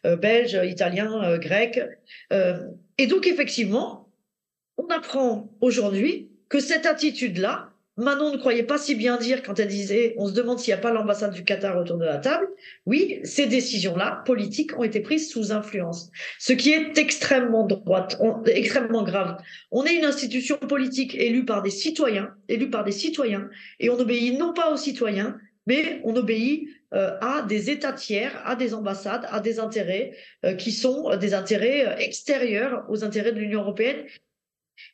euh, 0.05 0.15
belges, 0.15 0.59
italiens, 0.63 1.23
euh, 1.23 1.37
grecs. 1.37 1.79
et 2.97 3.07
donc, 3.07 3.27
effectivement, 3.27 4.11
on 4.77 4.87
apprend 4.87 5.51
aujourd'hui 5.61 6.28
que 6.49 6.59
cette 6.59 6.85
attitude-là, 6.85 7.69
Manon 7.99 8.31
ne 8.31 8.37
croyait 8.37 8.63
pas 8.63 8.77
si 8.77 8.95
bien 8.95 9.17
dire 9.17 9.43
quand 9.43 9.59
elle 9.59 9.67
disait 9.67 10.15
on 10.17 10.27
se 10.27 10.33
demande 10.33 10.57
s'il 10.57 10.73
n'y 10.73 10.79
a 10.79 10.81
pas 10.81 10.91
l'ambassade 10.91 11.33
du 11.33 11.43
Qatar 11.43 11.77
autour 11.77 11.97
de 11.97 12.05
la 12.05 12.17
table. 12.17 12.47
Oui, 12.85 13.19
ces 13.23 13.45
décisions-là, 13.45 14.23
politiques, 14.25 14.77
ont 14.79 14.83
été 14.83 15.01
prises 15.01 15.29
sous 15.29 15.51
influence, 15.51 16.09
ce 16.39 16.53
qui 16.53 16.71
est 16.71 16.97
extrêmement 16.97 17.67
droite, 17.67 18.17
extrêmement 18.47 19.03
grave. 19.03 19.37
On 19.71 19.83
est 19.83 19.95
une 19.95 20.05
institution 20.05 20.55
politique 20.57 21.13
élue 21.15 21.43
par 21.43 21.61
des 21.61 21.71
citoyens, 21.71 22.33
élue 22.47 22.69
par 22.69 22.85
des 22.85 22.93
citoyens, 22.93 23.49
et 23.81 23.89
on 23.89 23.99
obéit 23.99 24.39
non 24.39 24.53
pas 24.53 24.71
aux 24.71 24.77
citoyens, 24.77 25.37
mais 25.67 25.99
on 26.05 26.15
obéit 26.15 26.69
euh, 26.93 27.17
à 27.21 27.41
des 27.41 27.69
États 27.69 27.93
tiers, 27.93 28.41
à 28.45 28.55
des 28.55 28.73
ambassades, 28.73 29.27
à 29.29 29.41
des 29.41 29.59
intérêts 29.59 30.15
euh, 30.45 30.55
qui 30.55 30.71
sont 30.71 31.15
des 31.17 31.33
intérêts 31.33 31.85
euh, 31.85 31.97
extérieurs 31.97 32.85
aux 32.89 33.03
intérêts 33.03 33.33
de 33.33 33.39
l'Union 33.39 33.61
européenne 33.61 34.05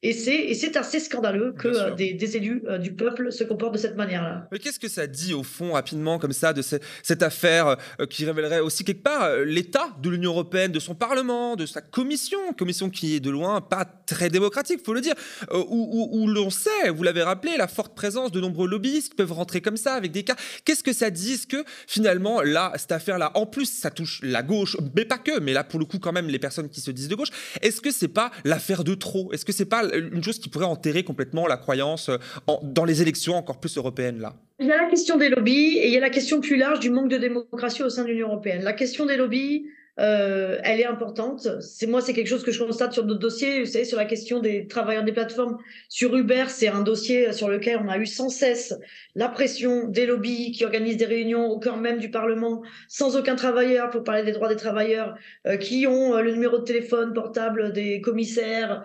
Et 0.02 0.14
c'est 0.14 0.78
assez 0.78 1.00
scandaleux 1.00 1.54
que 1.58 1.96
des, 1.96 2.38
élus 2.38 2.64
du 2.80 2.94
peuple 2.94 3.32
se 3.32 3.44
comportent 3.44 3.74
de 3.74 3.80
cette 3.80 3.96
manière-là. 3.96 4.48
Mais 4.52 4.60
qu'est-ce 4.60 4.80
que 4.80 4.88
ça 4.88 5.08
dit, 5.08 5.34
au 5.34 5.44
fond, 5.44 5.74
rapidement, 5.74 6.20
comme 6.20 6.34
ça, 6.34 6.54
de 6.54 6.62
cette 6.62 7.24
affaire 7.24 7.78
qui 8.10 8.26
révélerait 8.26 8.60
aussi 8.60 8.84
quelque 8.84 9.04
part 9.04 9.30
l'état 9.46 9.90
de 10.02 10.10
l'Union 10.10 10.32
européenne, 10.32 10.72
de 10.72 10.80
son 10.80 10.96
Parlement, 10.96 11.56
de 11.56 11.66
sa 11.66 11.82
commission, 11.82 12.40
commission 12.58 12.90
qui 12.90 13.16
est 13.16 13.20
de 13.20 13.30
loin 13.30 13.62
pas 13.62 13.86
très 13.86 14.30
démocratique, 14.30 14.82
faut 14.84 14.94
le 14.94 15.02
dire, 15.02 15.16
où, 15.52 16.10
où 16.12 16.28
l'on 16.28 16.50
sait, 16.50 16.90
vous 16.90 17.04
l'avez 17.04 17.24
rappelé, 17.24 17.58
la 17.58 17.68
forte 17.68 17.96
présence 17.96 18.32
de 18.32 18.40
nombreux 18.40 18.68
lobbyistes 18.68 19.10
qui 19.10 19.16
peuvent 19.16 19.32
rentrer 19.32 19.62
comme 19.62 19.78
ça 19.78 19.94
avec 19.94 20.12
des 20.12 20.24
cas. 20.24 20.36
Qu'est-ce 20.64 20.84
que 20.84 20.94
ça 20.94 21.10
dit 21.10 21.34
Est-ce 21.34 21.48
que 21.48 21.64
finalement, 21.88 22.42
là, 22.42 22.72
cette 22.76 22.92
affaire-là, 22.92 23.32
en 23.36 23.46
plus, 23.46 23.66
ça 23.66 23.92
touche 23.92 24.20
la 24.24 24.44
gauche, 24.44 24.78
mais 24.96 25.06
pas 25.06 25.18
que, 25.18 25.40
mais 25.40 25.54
là, 25.54 25.64
pour 25.64 25.80
le 25.80 25.86
coup, 25.86 26.00
quand 26.00 26.12
même, 26.12 26.28
les 26.28 26.40
personnes 26.40 26.70
qui 26.70 26.82
se 26.82 26.92
disent 26.92 27.08
de 27.08 27.16
gauche, 27.16 27.30
est-ce 27.62 27.82
que 27.82 27.92
c'est 27.92 28.08
pas 28.08 28.32
l'affaire 28.44 28.84
de 28.84 28.96
trop? 28.96 29.32
Est-ce 29.34 29.46
que 29.46 29.52
c'est 29.52 29.66
pas 29.66 29.75
une 29.84 30.24
chose 30.24 30.40
qui 30.40 30.50
pourrait 30.50 30.66
enterrer 30.66 31.04
complètement 31.04 31.48
la 31.48 31.58
croyance 31.58 32.10
euh, 32.10 32.18
dans 32.64 32.86
les 32.86 33.02
élections 33.02 33.36
encore 33.36 33.60
plus 33.60 33.78
européennes 33.78 34.20
là 34.20 34.36
Il 34.60 34.68
y 34.68 34.72
a 34.72 34.78
la 34.78 34.90
question 34.90 35.18
des 35.18 35.30
lobbies 35.30 35.78
et 35.78 35.88
il 35.88 35.94
y 35.94 35.98
a 35.98 36.02
la 36.02 36.10
question 36.10 36.42
plus 36.42 36.58
large 36.58 36.80
du 36.80 36.90
manque 36.90 37.10
de 37.10 37.18
démocratie 37.18 37.84
au 37.84 37.90
sein 37.90 38.04
de 38.04 38.10
l'Union 38.10 38.28
européenne. 38.28 38.64
La 38.64 38.74
question 38.74 39.06
des 39.06 39.18
lobbies, 39.18 39.66
euh, 39.98 40.60
elle 40.64 40.82
est 40.82 40.86
importante. 40.86 41.48
C'est 41.62 41.88
moi, 41.88 42.02
c'est 42.02 42.14
quelque 42.14 42.28
chose 42.28 42.44
que 42.44 42.52
je 42.52 42.62
constate 42.62 42.94
sur 42.94 43.04
d'autres 43.04 43.20
dossiers. 43.20 43.62
Vous 43.62 43.66
savez, 43.66 43.86
sur 43.86 43.98
la 43.98 44.06
question 44.06 44.40
des 44.40 44.68
travailleurs 44.68 45.04
des 45.04 45.14
plateformes, 45.14 45.58
sur 45.88 46.16
Uber, 46.16 46.46
c'est 46.50 46.68
un 46.68 46.82
dossier 46.82 47.32
sur 47.32 47.48
lequel 47.48 47.80
on 47.84 47.88
a 47.88 47.98
eu 47.98 48.06
sans 48.06 48.30
cesse 48.30 48.74
la 49.16 49.30
pression 49.30 49.88
des 49.88 50.06
lobbies 50.06 50.52
qui 50.52 50.66
organisent 50.66 50.98
des 50.98 51.06
réunions 51.06 51.48
au 51.48 51.60
cœur 51.60 51.78
même 51.78 52.00
du 52.00 52.12
Parlement, 52.12 52.62
sans 52.90 53.16
aucun 53.16 53.36
travailleur 53.36 53.90
pour 53.90 54.04
parler 54.04 54.24
des 54.24 54.34
droits 54.34 54.50
des 54.50 54.58
travailleurs, 54.58 55.16
euh, 55.48 55.56
qui 55.56 55.88
ont 55.88 56.16
euh, 56.16 56.22
le 56.22 56.34
numéro 56.34 56.58
de 56.58 56.64
téléphone 56.64 57.14
portable 57.14 57.72
des 57.72 58.02
commissaires, 58.02 58.84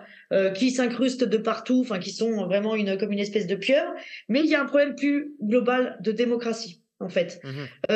qui 0.55 0.71
s'incrustent 0.71 1.25
de 1.25 1.35
partout, 1.35 1.81
enfin 1.81 1.99
qui 1.99 2.11
sont 2.11 2.45
vraiment 2.45 2.73
une 2.73 2.97
comme 2.97 3.11
une 3.11 3.19
espèce 3.19 3.47
de 3.47 3.55
pieuvre. 3.55 3.93
Mais 4.29 4.39
il 4.39 4.45
y 4.45 4.55
a 4.55 4.61
un 4.61 4.65
problème 4.65 4.95
plus 4.95 5.35
global 5.41 5.97
de 5.99 6.13
démocratie, 6.13 6.81
en 7.01 7.09
fait, 7.09 7.41
mmh 7.43 7.91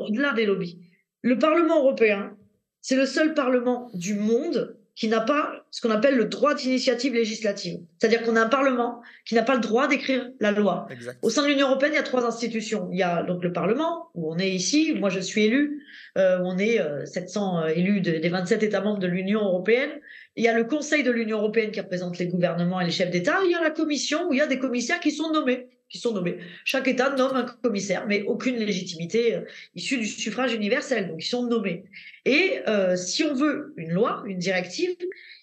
au-delà 0.00 0.34
des 0.34 0.44
lobbies. 0.44 0.78
Le 1.22 1.38
Parlement 1.38 1.78
européen, 1.78 2.36
c'est 2.82 2.96
le 2.96 3.06
seul 3.06 3.32
Parlement 3.32 3.90
du 3.94 4.14
monde 4.14 4.76
qui 4.94 5.08
n'a 5.08 5.20
pas 5.20 5.64
ce 5.70 5.80
qu'on 5.80 5.90
appelle 5.90 6.16
le 6.16 6.26
droit 6.26 6.54
d'initiative 6.54 7.14
législative. 7.14 7.80
C'est-à-dire 7.98 8.22
qu'on 8.22 8.36
a 8.36 8.42
un 8.42 8.48
Parlement 8.48 9.00
qui 9.24 9.34
n'a 9.34 9.42
pas 9.42 9.54
le 9.54 9.60
droit 9.60 9.88
d'écrire 9.88 10.30
la 10.38 10.50
loi. 10.50 10.86
Au 11.22 11.30
sein 11.30 11.42
de 11.42 11.48
l'Union 11.48 11.68
européenne, 11.68 11.92
il 11.94 11.96
y 11.96 11.98
a 11.98 12.02
trois 12.02 12.26
institutions. 12.26 12.88
Il 12.92 12.98
y 12.98 13.02
a 13.02 13.22
donc 13.22 13.42
le 13.42 13.52
Parlement, 13.52 14.08
où 14.14 14.30
on 14.30 14.38
est 14.38 14.50
ici, 14.50 14.94
moi 14.94 15.08
je 15.08 15.20
suis 15.20 15.44
élu, 15.44 15.82
euh, 16.18 16.40
on 16.44 16.58
est 16.58 16.78
700 17.06 17.56
euh, 17.56 17.62
euh, 17.62 17.68
élus 17.68 18.02
des 18.02 18.28
27 18.28 18.62
États 18.62 18.82
membres 18.82 18.98
de 18.98 19.06
l'Union 19.06 19.40
européenne. 19.40 19.90
Il 20.36 20.44
y 20.44 20.48
a 20.48 20.54
le 20.54 20.64
Conseil 20.64 21.02
de 21.02 21.10
l'Union 21.10 21.38
européenne 21.38 21.70
qui 21.70 21.80
représente 21.80 22.18
les 22.18 22.26
gouvernements 22.26 22.80
et 22.80 22.84
les 22.84 22.90
chefs 22.90 23.10
d'État. 23.10 23.38
Il 23.44 23.50
y 23.50 23.54
a 23.54 23.62
la 23.62 23.70
Commission, 23.70 24.28
où 24.28 24.34
il 24.34 24.38
y 24.38 24.42
a 24.42 24.46
des 24.46 24.58
commissaires 24.58 25.00
qui 25.00 25.10
sont 25.10 25.32
nommés 25.32 25.68
qui 25.92 25.98
sont 25.98 26.12
nommés. 26.14 26.38
Chaque 26.64 26.88
État 26.88 27.14
nomme 27.14 27.36
un 27.36 27.44
commissaire, 27.44 28.06
mais 28.08 28.22
aucune 28.22 28.56
légitimité 28.56 29.34
euh, 29.34 29.40
issue 29.74 29.98
du 29.98 30.06
suffrage 30.06 30.54
universel. 30.54 31.08
Donc, 31.08 31.22
ils 31.22 31.28
sont 31.28 31.46
nommés. 31.46 31.84
Et 32.24 32.60
euh, 32.66 32.96
si 32.96 33.22
on 33.24 33.34
veut 33.34 33.74
une 33.76 33.92
loi, 33.92 34.22
une 34.26 34.38
directive, 34.38 34.96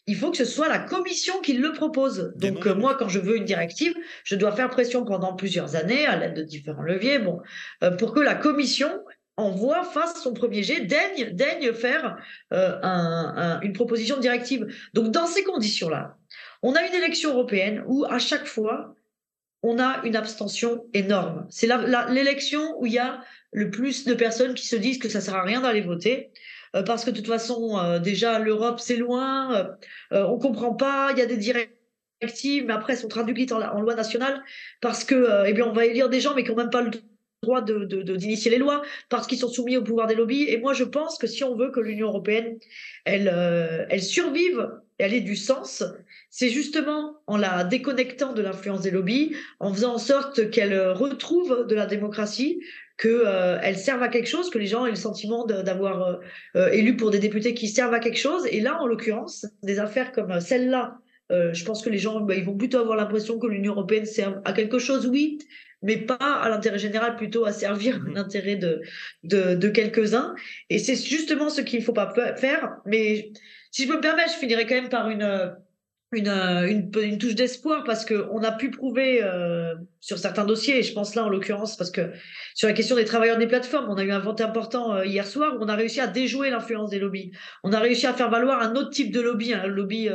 il 0.08 0.16
faut 0.16 0.32
que 0.32 0.38
ce 0.38 0.46
soit 0.46 0.68
la 0.68 0.80
commission 0.80 1.40
qui 1.42 1.54
le 1.54 1.72
propose. 1.72 2.34
Donc, 2.36 2.66
euh, 2.66 2.74
moi, 2.74 2.96
quand 2.98 3.10
je 3.10 3.20
veux 3.20 3.38
une 3.38 3.46
directive, 3.46 3.94
je 4.24 4.36
dois 4.36 4.52
faire 4.52 4.72
pression 4.72 5.06
pendant 5.06 5.36
plusieurs 5.36 5.76
années 5.76 6.08
à 6.08 6.18
l'aide 6.18 6.34
de 6.34 6.42
différents 6.42 6.82
leviers, 6.82 7.20
bon, 7.20 7.40
pour 8.00 8.14
que 8.16 8.20
la 8.20 8.34
commission 8.34 8.90
envoie, 9.38 9.84
fasse 9.84 10.22
son 10.22 10.34
premier 10.34 10.64
jet, 10.64 10.82
daigne, 10.82 11.30
daigne 11.34 11.72
faire 11.74 12.18
une 12.52 13.74
proposition 13.74 14.18
de 14.18 14.22
directive. 14.22 14.68
Donc, 14.94 15.12
dans 15.12 15.28
ces 15.28 15.44
conditions-là, 15.44 16.18
on 16.64 16.74
a 16.74 16.82
une 16.82 16.94
élection 16.94 17.32
européenne 17.32 17.84
où, 17.88 18.06
à 18.10 18.20
chaque 18.20 18.46
fois, 18.46 18.96
on 19.64 19.80
a 19.80 20.02
une 20.06 20.16
abstention 20.16 20.86
énorme. 20.94 21.46
C'est 21.50 21.68
l'élection 22.10 22.80
où 22.80 22.86
il 22.86 22.94
y 22.94 23.00
a 23.00 23.22
le 23.52 23.70
plus 23.70 24.06
de 24.06 24.14
personnes 24.14 24.54
qui 24.54 24.68
se 24.68 24.76
disent 24.76 25.00
que 25.00 25.10
ça 25.10 25.22
sert 25.22 25.36
à 25.36 25.44
rien 25.44 25.62
d'aller 25.62 25.82
voter. 25.82 26.32
Euh, 26.76 26.84
parce 26.84 27.04
que 27.04 27.10
de 27.10 27.18
toute 27.18 27.28
façon, 27.28 27.80
euh, 27.80 28.00
déjà, 28.00 28.40
l'Europe, 28.40 28.80
c'est 28.80 28.96
loin, 28.96 29.76
euh, 30.12 30.24
on 30.24 30.38
comprend 30.38 30.74
pas, 30.74 31.10
il 31.12 31.18
y 31.18 31.22
a 31.22 31.26
des 31.26 31.38
directives, 31.38 32.66
mais 32.66 32.74
après, 32.74 32.94
elles 32.94 33.00
sont 33.00 33.08
traduites 33.08 33.52
en, 33.52 33.82
loi 33.82 33.96
nationale, 33.96 34.44
parce 34.82 35.04
que, 35.04 35.48
eh 35.48 35.54
bien, 35.54 35.66
on 35.66 35.74
va 35.74 35.86
élire 35.86 36.10
des 36.10 36.20
gens, 36.20 36.36
mais 36.36 36.44
qui 36.44 36.50
n'ont 36.50 36.58
même 36.58 36.70
pas 36.70 36.82
le 36.82 36.92
droit 37.42 37.62
d'initier 37.62 38.52
de, 38.52 38.56
les 38.56 38.60
lois, 38.60 38.84
parce 39.10 39.26
qu'ils 39.26 39.40
sont 39.40 39.50
soumis 39.50 39.78
au 39.78 39.84
pouvoir 39.84 40.08
des 40.08 40.16
lobbies. 40.16 40.46
Et 40.48 40.58
moi, 40.58 40.74
je 40.74 40.84
pense 40.84 41.18
que 41.18 41.28
si 41.28 41.44
on 41.44 41.56
veut 41.56 41.72
que 41.72 41.80
l'Union 41.80 42.10
européenne, 42.10 42.60
elle, 43.06 43.88
elle 43.90 44.04
survive 44.04 44.70
elle 45.00 45.14
ait 45.14 45.22
du 45.22 45.36
sens, 45.36 45.84
c'est 46.30 46.50
justement 46.50 47.18
en 47.28 47.38
la 47.38 47.64
déconnectant 47.64 48.34
de 48.34 48.42
l'influence 48.42 48.82
des 48.82 48.92
lobbies, 48.92 49.36
en 49.60 49.74
faisant 49.74 49.96
en 49.96 49.98
sorte 49.98 50.50
qu'elle 50.52 50.78
retrouve 50.92 51.66
de 51.68 51.76
la 51.76 51.86
démocratie, 51.86 52.62
qu'elle 53.00 53.12
euh, 53.26 53.74
serve 53.74 54.04
à 54.04 54.10
quelque 54.10 54.28
chose, 54.28 54.50
que 54.50 54.60
les 54.60 54.68
gens 54.68 54.86
aient 54.86 54.92
le 54.92 54.96
sentiment 54.96 55.46
d'avoir 55.46 56.04
euh, 56.04 56.16
euh, 56.58 56.70
élu 56.72 56.96
pour 56.98 57.12
des 57.12 57.20
députés 57.20 57.54
qui 57.54 57.68
servent 57.68 57.94
à 57.94 58.00
quelque 58.00 58.20
chose. 58.20 58.46
Et 58.52 58.60
là, 58.60 58.80
en 58.82 58.88
l'occurrence, 58.88 59.46
des 59.64 59.80
affaires 59.80 60.12
comme 60.12 60.40
celle-là, 60.40 60.98
je 61.32 61.64
pense 61.64 61.84
que 61.84 61.92
les 61.92 62.00
gens, 62.00 62.22
bah, 62.22 62.34
ils 62.34 62.44
vont 62.44 62.58
plutôt 62.58 62.80
avoir 62.80 62.98
l'impression 62.98 63.38
que 63.38 63.46
l'Union 63.46 63.74
européenne 63.74 64.08
sert 64.08 64.42
à 64.46 64.52
quelque 64.52 64.80
chose, 64.80 65.06
oui, 65.06 65.38
mais 65.84 65.98
pas 65.98 66.16
à 66.16 66.50
l'intérêt 66.50 66.80
général, 66.80 67.18
plutôt 67.18 67.46
à 67.46 67.52
servir 67.52 68.00
mmh 68.00 68.14
l'intérêt 68.16 68.56
de, 68.56 68.82
de, 69.24 69.54
de 69.54 69.70
quelques-uns. 69.70 70.34
Et 70.72 70.80
c'est 70.80 70.96
justement 70.96 71.52
ce 71.52 71.62
qu'il 71.62 71.80
ne 71.80 71.84
faut 71.84 71.94
pas 71.94 72.12
faire. 72.36 72.78
Mais 72.88 73.32
si 73.70 73.86
je 73.86 73.92
me 73.94 74.00
permets, 74.00 74.28
je 74.28 74.40
finirai 74.40 74.66
quand 74.66 74.76
même 74.76 74.90
par 74.90 75.12
une, 75.12 75.22
euh, 75.22 75.50
une, 76.12 76.28
euh, 76.28 76.68
une, 76.68 77.18
touche 77.20 77.36
d'espoir 77.36 77.84
parce 77.84 78.04
qu'on 78.04 78.42
a 78.44 78.52
pu 78.52 78.72
prouver 78.72 79.22
euh, 79.24 79.76
sur 80.00 80.18
certains 80.18 80.46
dossiers, 80.46 80.80
et 80.80 80.84
je 80.84 80.94
pense 80.94 81.14
là 81.14 81.24
en 81.24 81.30
l'occurrence 81.30 81.78
parce 81.78 81.92
que 81.92 82.12
sur 82.56 82.68
la 82.68 82.74
question 82.74 82.96
des 82.96 83.06
travailleurs 83.06 83.38
des 83.38 83.48
plateformes, 83.48 83.88
on 83.90 83.98
a 83.98 84.04
eu 84.04 84.12
un 84.12 84.20
vote 84.20 84.42
important 84.42 85.04
hier 85.04 85.28
soir 85.28 85.56
où 85.56 85.64
on 85.64 85.68
a 85.68 85.76
réussi 85.76 86.00
à 86.00 86.08
déjouer 86.08 86.50
l'influence 86.50 86.90
des 86.90 87.00
lobbies. 87.00 87.32
On 87.64 87.74
a 87.74 87.80
réussi 87.80 88.08
à 88.08 88.14
faire 88.14 88.32
valoir 88.32 88.62
un 88.62 88.76
autre 88.76 88.90
type 88.90 89.12
de 89.12 89.22
lobby, 89.22 89.54
hein, 89.54 89.68
le 89.68 89.74
lobby, 89.74 90.10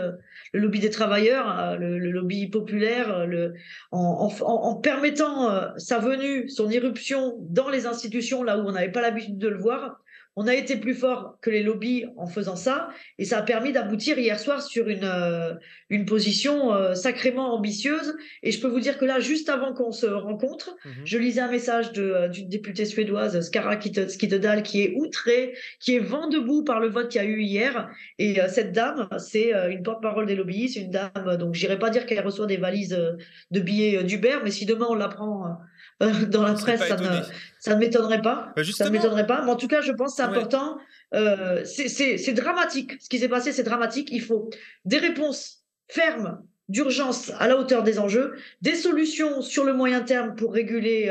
le 0.53 0.61
lobby 0.61 0.81
des 0.81 0.91
travailleurs, 0.91 1.79
le, 1.79 1.99
lobby 1.99 2.49
populaire, 2.49 3.27
le, 3.27 3.55
en, 3.93 4.75
permettant 4.77 5.79
sa 5.79 5.99
venue, 5.99 6.49
son 6.49 6.69
irruption 6.71 7.37
dans 7.41 7.69
les 7.69 7.87
institutions 7.87 8.43
là 8.43 8.59
où 8.59 8.63
on 8.67 8.73
n'avait 8.73 8.93
pas 8.93 9.03
l'habitude 9.03 9.39
de 9.39 9.49
le 9.49 9.59
voir 9.59 10.04
on 10.37 10.47
a 10.47 10.55
été 10.55 10.77
plus 10.77 10.95
fort 10.95 11.39
que 11.41 11.51
les 11.51 11.63
lobbies 11.63 12.07
en 12.17 12.27
faisant 12.27 12.57
ça, 12.57 12.89
et 13.19 13.25
ça 13.25 13.39
a 13.39 13.43
permis 13.43 13.73
d'aboutir 13.73 14.19
hier 14.19 14.39
soir 14.39 14.63
sur 14.63 14.89
une, 14.89 15.05
euh, 15.05 15.55
une 15.91 16.07
position 16.07 16.75
euh, 16.75 16.95
sacrément 16.95 17.55
ambitieuse. 17.55 18.17
Et 18.43 18.51
je 18.51 18.61
peux 18.61 18.67
vous 18.67 18.81
dire 18.81 18.99
que 18.99 19.05
là, 19.05 19.21
juste 19.21 19.49
avant 19.49 19.73
qu'on 19.75 19.93
se 19.93 20.07
rencontre, 20.07 20.77
mhm. 20.85 20.93
je 21.05 21.19
lisais 21.19 21.41
un 21.41 21.51
message 21.51 21.93
euh, 21.99 22.29
d'une 22.29 22.49
députée 22.49 22.85
suédoise, 22.85 23.41
Skara 23.43 23.77
qui 23.77 23.93
est 24.83 24.95
outrée, 24.97 25.55
qui 25.81 25.95
est 25.95 26.01
vent 26.01 26.29
debout 26.29 26.65
par 26.65 26.81
le 26.81 26.89
vote 26.89 27.09
qu'il 27.09 27.23
y 27.23 27.25
a 27.25 27.29
eu 27.29 27.41
hier. 27.41 27.91
Et 28.19 28.39
cette 28.49 28.73
dame, 28.73 29.09
c'est 29.19 29.53
une 29.71 29.83
porte-parole 29.83 30.27
des 30.27 30.35
lobbies, 30.35 30.69
c'est 30.69 30.81
une 30.81 30.91
dame, 30.91 31.37
donc 31.39 31.55
j'irai 31.55 31.79
pas 31.79 31.91
dire 31.91 32.07
qu'elle 32.07 32.25
reçoit 32.25 32.47
des 32.47 32.57
valises 32.57 32.99
de 33.51 33.61
billets 33.61 34.03
d'Uber, 34.05 34.39
mais 34.43 34.51
si 34.51 34.67
demain 34.67 34.87
on 34.89 34.95
l'apprend 34.95 35.59
euh, 36.03 36.27
dans 36.27 36.43
la 36.43 36.55
presse, 36.55 36.81
ça 36.87 36.97
ne, 36.97 37.23
ça 37.61 37.75
ne 37.75 37.81
m'étonnerait 37.81 38.23
pas. 38.23 38.53
Bah, 38.57 38.63
ça 38.65 38.87
ne 38.87 38.91
m'étonnerait 38.91 39.27
pas. 39.27 39.43
Mais 39.43 39.51
en 39.51 39.57
tout 39.57 39.69
cas, 39.69 39.81
je 39.81 39.93
pense 39.93 40.13
que 40.13 40.17
c'est 40.17 40.23
important. 40.23 40.79
Euh, 41.15 41.65
c'est 41.65 42.33
dramatique. 42.33 42.93
Ce 43.01 43.09
qui 43.09 43.19
s'est 43.19 43.29
passé, 43.29 43.53
c'est 43.53 43.63
dramatique. 43.63 44.09
Il 44.11 44.23
faut 44.23 44.51
des 44.85 44.99
réponses 44.99 45.65
fermes 45.89 46.43
d'urgence 46.69 47.31
à 47.39 47.47
la 47.47 47.59
hauteur 47.59 47.83
des 47.83 47.99
enjeux, 47.99 48.35
des 48.63 48.75
solutions 48.75 49.43
sur 49.43 49.65
le 49.65 49.75
moyen 49.75 50.01
terme 50.01 50.35
pour 50.35 50.55
réguler 50.55 51.09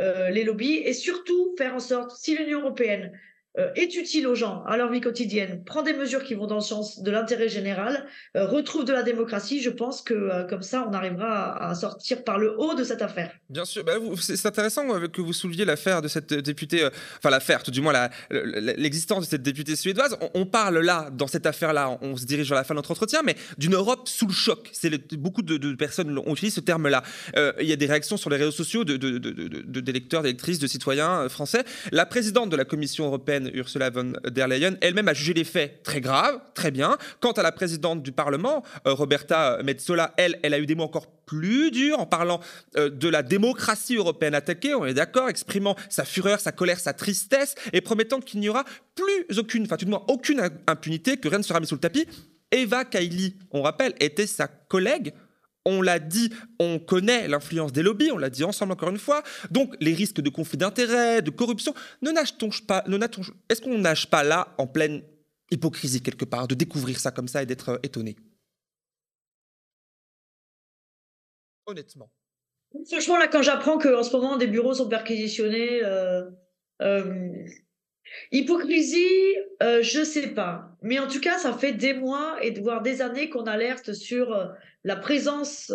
euh 0.00 0.30
les 0.30 0.44
lobbies 0.44 0.76
et 0.76 0.92
surtout 0.92 1.54
faire 1.58 1.74
en 1.74 1.80
sorte, 1.80 2.16
si 2.16 2.36
l'Union 2.36 2.60
européenne 2.60 3.12
euh, 3.58 3.70
est 3.74 3.96
utile 3.96 4.26
aux 4.28 4.36
gens, 4.36 4.62
à 4.66 4.76
leur 4.76 4.90
vie 4.90 5.00
quotidienne, 5.00 5.64
prend 5.64 5.82
des 5.82 5.92
mesures 5.92 6.22
qui 6.22 6.34
vont 6.34 6.46
dans 6.46 6.56
le 6.56 6.60
sens 6.60 7.02
de 7.02 7.10
l'intérêt 7.10 7.48
général, 7.48 8.06
euh, 8.36 8.46
retrouve 8.46 8.84
de 8.84 8.92
la 8.92 9.02
démocratie, 9.02 9.60
je 9.60 9.70
pense 9.70 10.00
que 10.00 10.14
euh, 10.14 10.44
comme 10.44 10.62
ça, 10.62 10.86
on 10.88 10.92
arrivera 10.92 11.68
à, 11.68 11.74
sortir 11.74 12.22
par 12.22 12.38
le 12.38 12.54
haut 12.56 12.74
de 12.74 12.84
cette 12.84 13.02
affaire. 13.02 13.32
Bien 13.50 13.64
sûr, 13.64 13.82
bah, 13.82 13.94
c'est 14.20 14.46
intéressant 14.46 14.86
que 15.08 15.20
vous 15.20 15.32
souleviez 15.32 15.64
l'affaire 15.64 16.02
de 16.02 16.08
cette 16.08 16.32
députée, 16.32 16.88
enfin 17.18 17.30
l'affaire, 17.30 17.62
tout 17.64 17.70
du 17.70 17.80
moins 17.80 18.08
l'existence 18.30 19.24
de 19.24 19.30
cette 19.30 19.42
députée 19.42 19.74
suédoise. 19.74 20.16
On, 20.34 20.46
parle 20.46 20.78
là, 20.78 21.10
dans 21.12 21.26
cette 21.26 21.46
affaire-là, 21.46 21.98
on, 22.00 22.16
se 22.16 22.24
dirige 22.26 22.48
vers 22.48 22.58
la 22.58 22.64
fin 22.64 22.74
de 22.74 22.78
notre 22.78 22.92
entretien, 22.92 23.22
mais 23.24 23.34
d'une 23.58 23.74
Europe 23.74 24.08
sous 24.08 24.26
le 24.26 24.32
choc. 24.32 24.70
Beaucoup 25.12 25.42
de, 25.42 25.74
personnes 25.74 26.16
ont 26.18 26.32
utilisé 26.32 26.56
ce 26.56 26.60
terme-là. 26.60 27.02
il 27.60 27.66
y 27.66 27.72
a 27.72 27.76
des 27.76 27.86
réactions 27.86 28.16
sur 28.16 28.30
les 28.30 28.36
réseaux 28.36 28.52
sociaux 28.52 28.84
d'électeurs, 28.84 30.22
d'électrices, 30.22 30.58
de 30.58 30.66
citoyens 30.66 31.28
français. 31.28 31.64
La 31.92 32.06
présidente 32.06 32.50
de 32.50 32.56
la 32.56 32.64
Commission 32.64 33.06
européenne, 33.06 33.47
Ursula 33.54 33.90
von 33.90 34.12
der 34.24 34.48
Leyen, 34.48 34.76
elle-même 34.80 35.08
a 35.08 35.14
jugé 35.14 35.34
les 35.34 35.44
faits 35.44 35.82
très 35.82 36.00
graves, 36.00 36.40
très 36.54 36.70
bien. 36.70 36.96
Quant 37.20 37.32
à 37.32 37.42
la 37.42 37.52
présidente 37.52 38.02
du 38.02 38.12
Parlement, 38.12 38.62
euh, 38.86 38.92
Roberta 38.92 39.62
Metsola, 39.62 40.12
elle, 40.16 40.38
elle 40.42 40.54
a 40.54 40.58
eu 40.58 40.66
des 40.66 40.74
mots 40.74 40.84
encore 40.84 41.06
plus 41.26 41.70
durs 41.70 41.98
en 41.98 42.06
parlant 42.06 42.40
euh, 42.76 42.88
de 42.88 43.08
la 43.08 43.22
démocratie 43.22 43.96
européenne 43.96 44.34
attaquée, 44.34 44.74
on 44.74 44.86
est 44.86 44.94
d'accord, 44.94 45.28
exprimant 45.28 45.76
sa 45.88 46.04
fureur, 46.04 46.40
sa 46.40 46.52
colère, 46.52 46.80
sa 46.80 46.92
tristesse 46.92 47.54
et 47.72 47.80
promettant 47.80 48.20
qu'il 48.20 48.40
n'y 48.40 48.48
aura 48.48 48.64
plus 48.94 49.38
aucune, 49.38 49.64
enfin 49.64 49.76
tout 49.76 49.84
du 49.84 49.90
moins 49.90 50.04
aucune 50.08 50.48
impunité, 50.66 51.16
que 51.16 51.28
rien 51.28 51.38
ne 51.38 51.42
sera 51.42 51.60
mis 51.60 51.66
sous 51.66 51.74
le 51.74 51.80
tapis 51.80 52.06
Eva 52.50 52.84
Kaili, 52.84 53.36
on 53.50 53.62
rappelle, 53.62 53.94
était 54.00 54.26
sa 54.26 54.48
collègue 54.48 55.12
on 55.68 55.82
l'a 55.82 55.98
dit, 55.98 56.32
on 56.58 56.78
connaît 56.78 57.28
l'influence 57.28 57.72
des 57.72 57.82
lobbies, 57.82 58.10
on 58.12 58.18
l'a 58.18 58.30
dit 58.30 58.44
ensemble 58.44 58.72
encore 58.72 58.90
une 58.90 58.98
fois. 58.98 59.22
Donc 59.50 59.74
les 59.80 59.94
risques 59.94 60.20
de 60.20 60.30
conflit 60.30 60.58
d'intérêts, 60.58 61.22
de 61.22 61.30
corruption, 61.30 61.74
ne 62.02 62.10
nage-t-on 62.10 62.50
pas, 62.66 62.84
est-ce 63.48 63.60
qu'on 63.60 63.78
nage 63.78 64.10
pas 64.10 64.24
là 64.24 64.54
en 64.58 64.66
pleine 64.66 65.02
hypocrisie 65.50 66.02
quelque 66.02 66.24
part, 66.24 66.48
de 66.48 66.54
découvrir 66.54 66.98
ça 67.00 67.10
comme 67.10 67.28
ça 67.28 67.42
et 67.42 67.46
d'être 67.46 67.70
euh, 67.70 67.78
étonné 67.82 68.16
Honnêtement. 71.66 72.10
Franchement, 72.86 73.18
là, 73.18 73.28
quand 73.28 73.42
j'apprends 73.42 73.78
qu'en 73.78 74.02
ce 74.02 74.14
moment, 74.14 74.36
des 74.36 74.46
bureaux 74.46 74.74
sont 74.74 74.88
perquisitionnés, 74.88 75.82
euh, 75.84 76.22
euh, 76.82 77.32
hypocrisie, 78.32 79.36
euh, 79.62 79.82
je 79.82 80.04
sais 80.04 80.28
pas. 80.28 80.76
Mais 80.82 80.98
en 80.98 81.06
tout 81.06 81.20
cas, 81.20 81.38
ça 81.38 81.52
fait 81.52 81.72
des 81.72 81.94
mois 81.94 82.36
et 82.42 82.50
voire 82.60 82.82
des 82.82 83.02
années 83.02 83.28
qu'on 83.28 83.44
alerte 83.44 83.92
sur 83.92 84.48
la 84.84 84.96
présence 84.96 85.72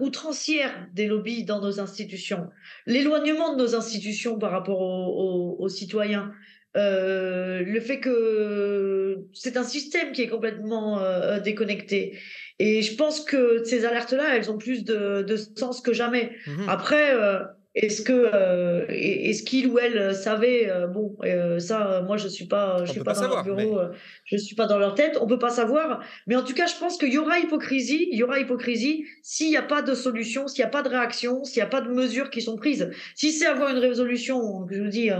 outrancière 0.00 0.72
des 0.94 1.06
lobbies 1.06 1.44
dans 1.44 1.60
nos 1.60 1.80
institutions, 1.80 2.48
l'éloignement 2.86 3.54
de 3.54 3.62
nos 3.62 3.74
institutions 3.74 4.38
par 4.38 4.52
rapport 4.52 4.80
aux 4.80 5.68
citoyens. 5.68 6.32
Euh, 6.76 7.62
le 7.64 7.80
fait 7.80 8.00
que 8.00 9.24
c'est 9.32 9.56
un 9.56 9.64
système 9.64 10.12
qui 10.12 10.22
est 10.22 10.28
complètement 10.28 11.00
euh, 11.00 11.40
déconnecté. 11.40 12.18
Et 12.58 12.82
je 12.82 12.96
pense 12.96 13.24
que 13.24 13.64
ces 13.64 13.84
alertes-là, 13.84 14.36
elles 14.36 14.50
ont 14.50 14.58
plus 14.58 14.84
de, 14.84 15.22
de 15.22 15.36
sens 15.36 15.80
que 15.80 15.92
jamais. 15.92 16.32
Mmh 16.46 16.68
Après, 16.68 17.14
euh, 17.14 17.40
est-ce 17.76 18.00
que 18.00 18.30
euh, 18.32 18.86
est-ce 18.88 19.42
qu'il 19.42 19.66
ou 19.66 19.78
elle 19.78 20.14
savait 20.14 20.70
euh, 20.70 20.86
bon 20.86 21.14
euh, 21.24 21.58
ça 21.58 22.02
moi 22.06 22.16
je 22.16 22.26
suis 22.26 22.46
pas 22.46 22.82
je 22.86 22.92
suis 22.92 23.00
pas, 23.02 23.12
dans 23.12 23.28
leur 23.28 23.44
bureau 23.44 23.80
je 24.24 24.36
suis 24.38 24.56
pas 24.56 24.66
dans 24.66 24.78
leur 24.78 24.94
tête 24.94 25.18
on 25.20 25.26
peut 25.26 25.38
pas 25.38 25.50
savoir. 25.50 26.02
Mais 26.26 26.36
en 26.36 26.42
tout 26.42 26.54
cas 26.54 26.66
je 26.66 26.74
pense 26.76 26.96
qu'il 26.96 27.12
y 27.12 27.18
aura 27.18 27.38
hypocrisie 27.38 28.08
il 28.10 28.18
y 28.18 28.22
aura 28.22 28.40
hypocrisie 28.40 29.04
s'il 29.22 29.50
n'y 29.50 29.58
a 29.58 29.62
pas 29.62 29.82
de 29.82 29.94
solution 29.94 30.48
s'il 30.48 30.64
n'y 30.64 30.68
a 30.68 30.70
pas 30.70 30.82
de 30.82 30.88
réaction 30.88 31.44
s'il 31.44 31.58
n'y 31.58 31.66
a 31.66 31.70
pas 31.70 31.82
de 31.82 31.90
mesures 31.90 32.30
qui 32.30 32.40
sont 32.40 32.56
prises. 32.56 32.90
Si 33.14 33.30
c'est 33.30 33.46
avoir 33.46 33.70
une 33.70 33.78
résolution 33.78 34.66
je 34.70 34.80
vous 34.80 34.88
dis 34.88 35.10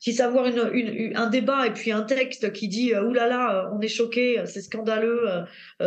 si 0.00 0.12
c'est 0.12 0.24
avoir 0.24 0.46
une, 0.46 0.68
une, 0.72 1.16
un 1.16 1.28
débat 1.28 1.68
et 1.68 1.72
puis 1.72 1.92
un 1.92 2.02
texte 2.02 2.52
qui 2.52 2.66
dit 2.66 2.92
oulala 2.92 3.28
là 3.28 3.28
là, 3.28 3.70
on 3.72 3.80
est 3.80 3.88
choqué 3.88 4.42
c'est 4.46 4.62
scandaleux 4.62 5.28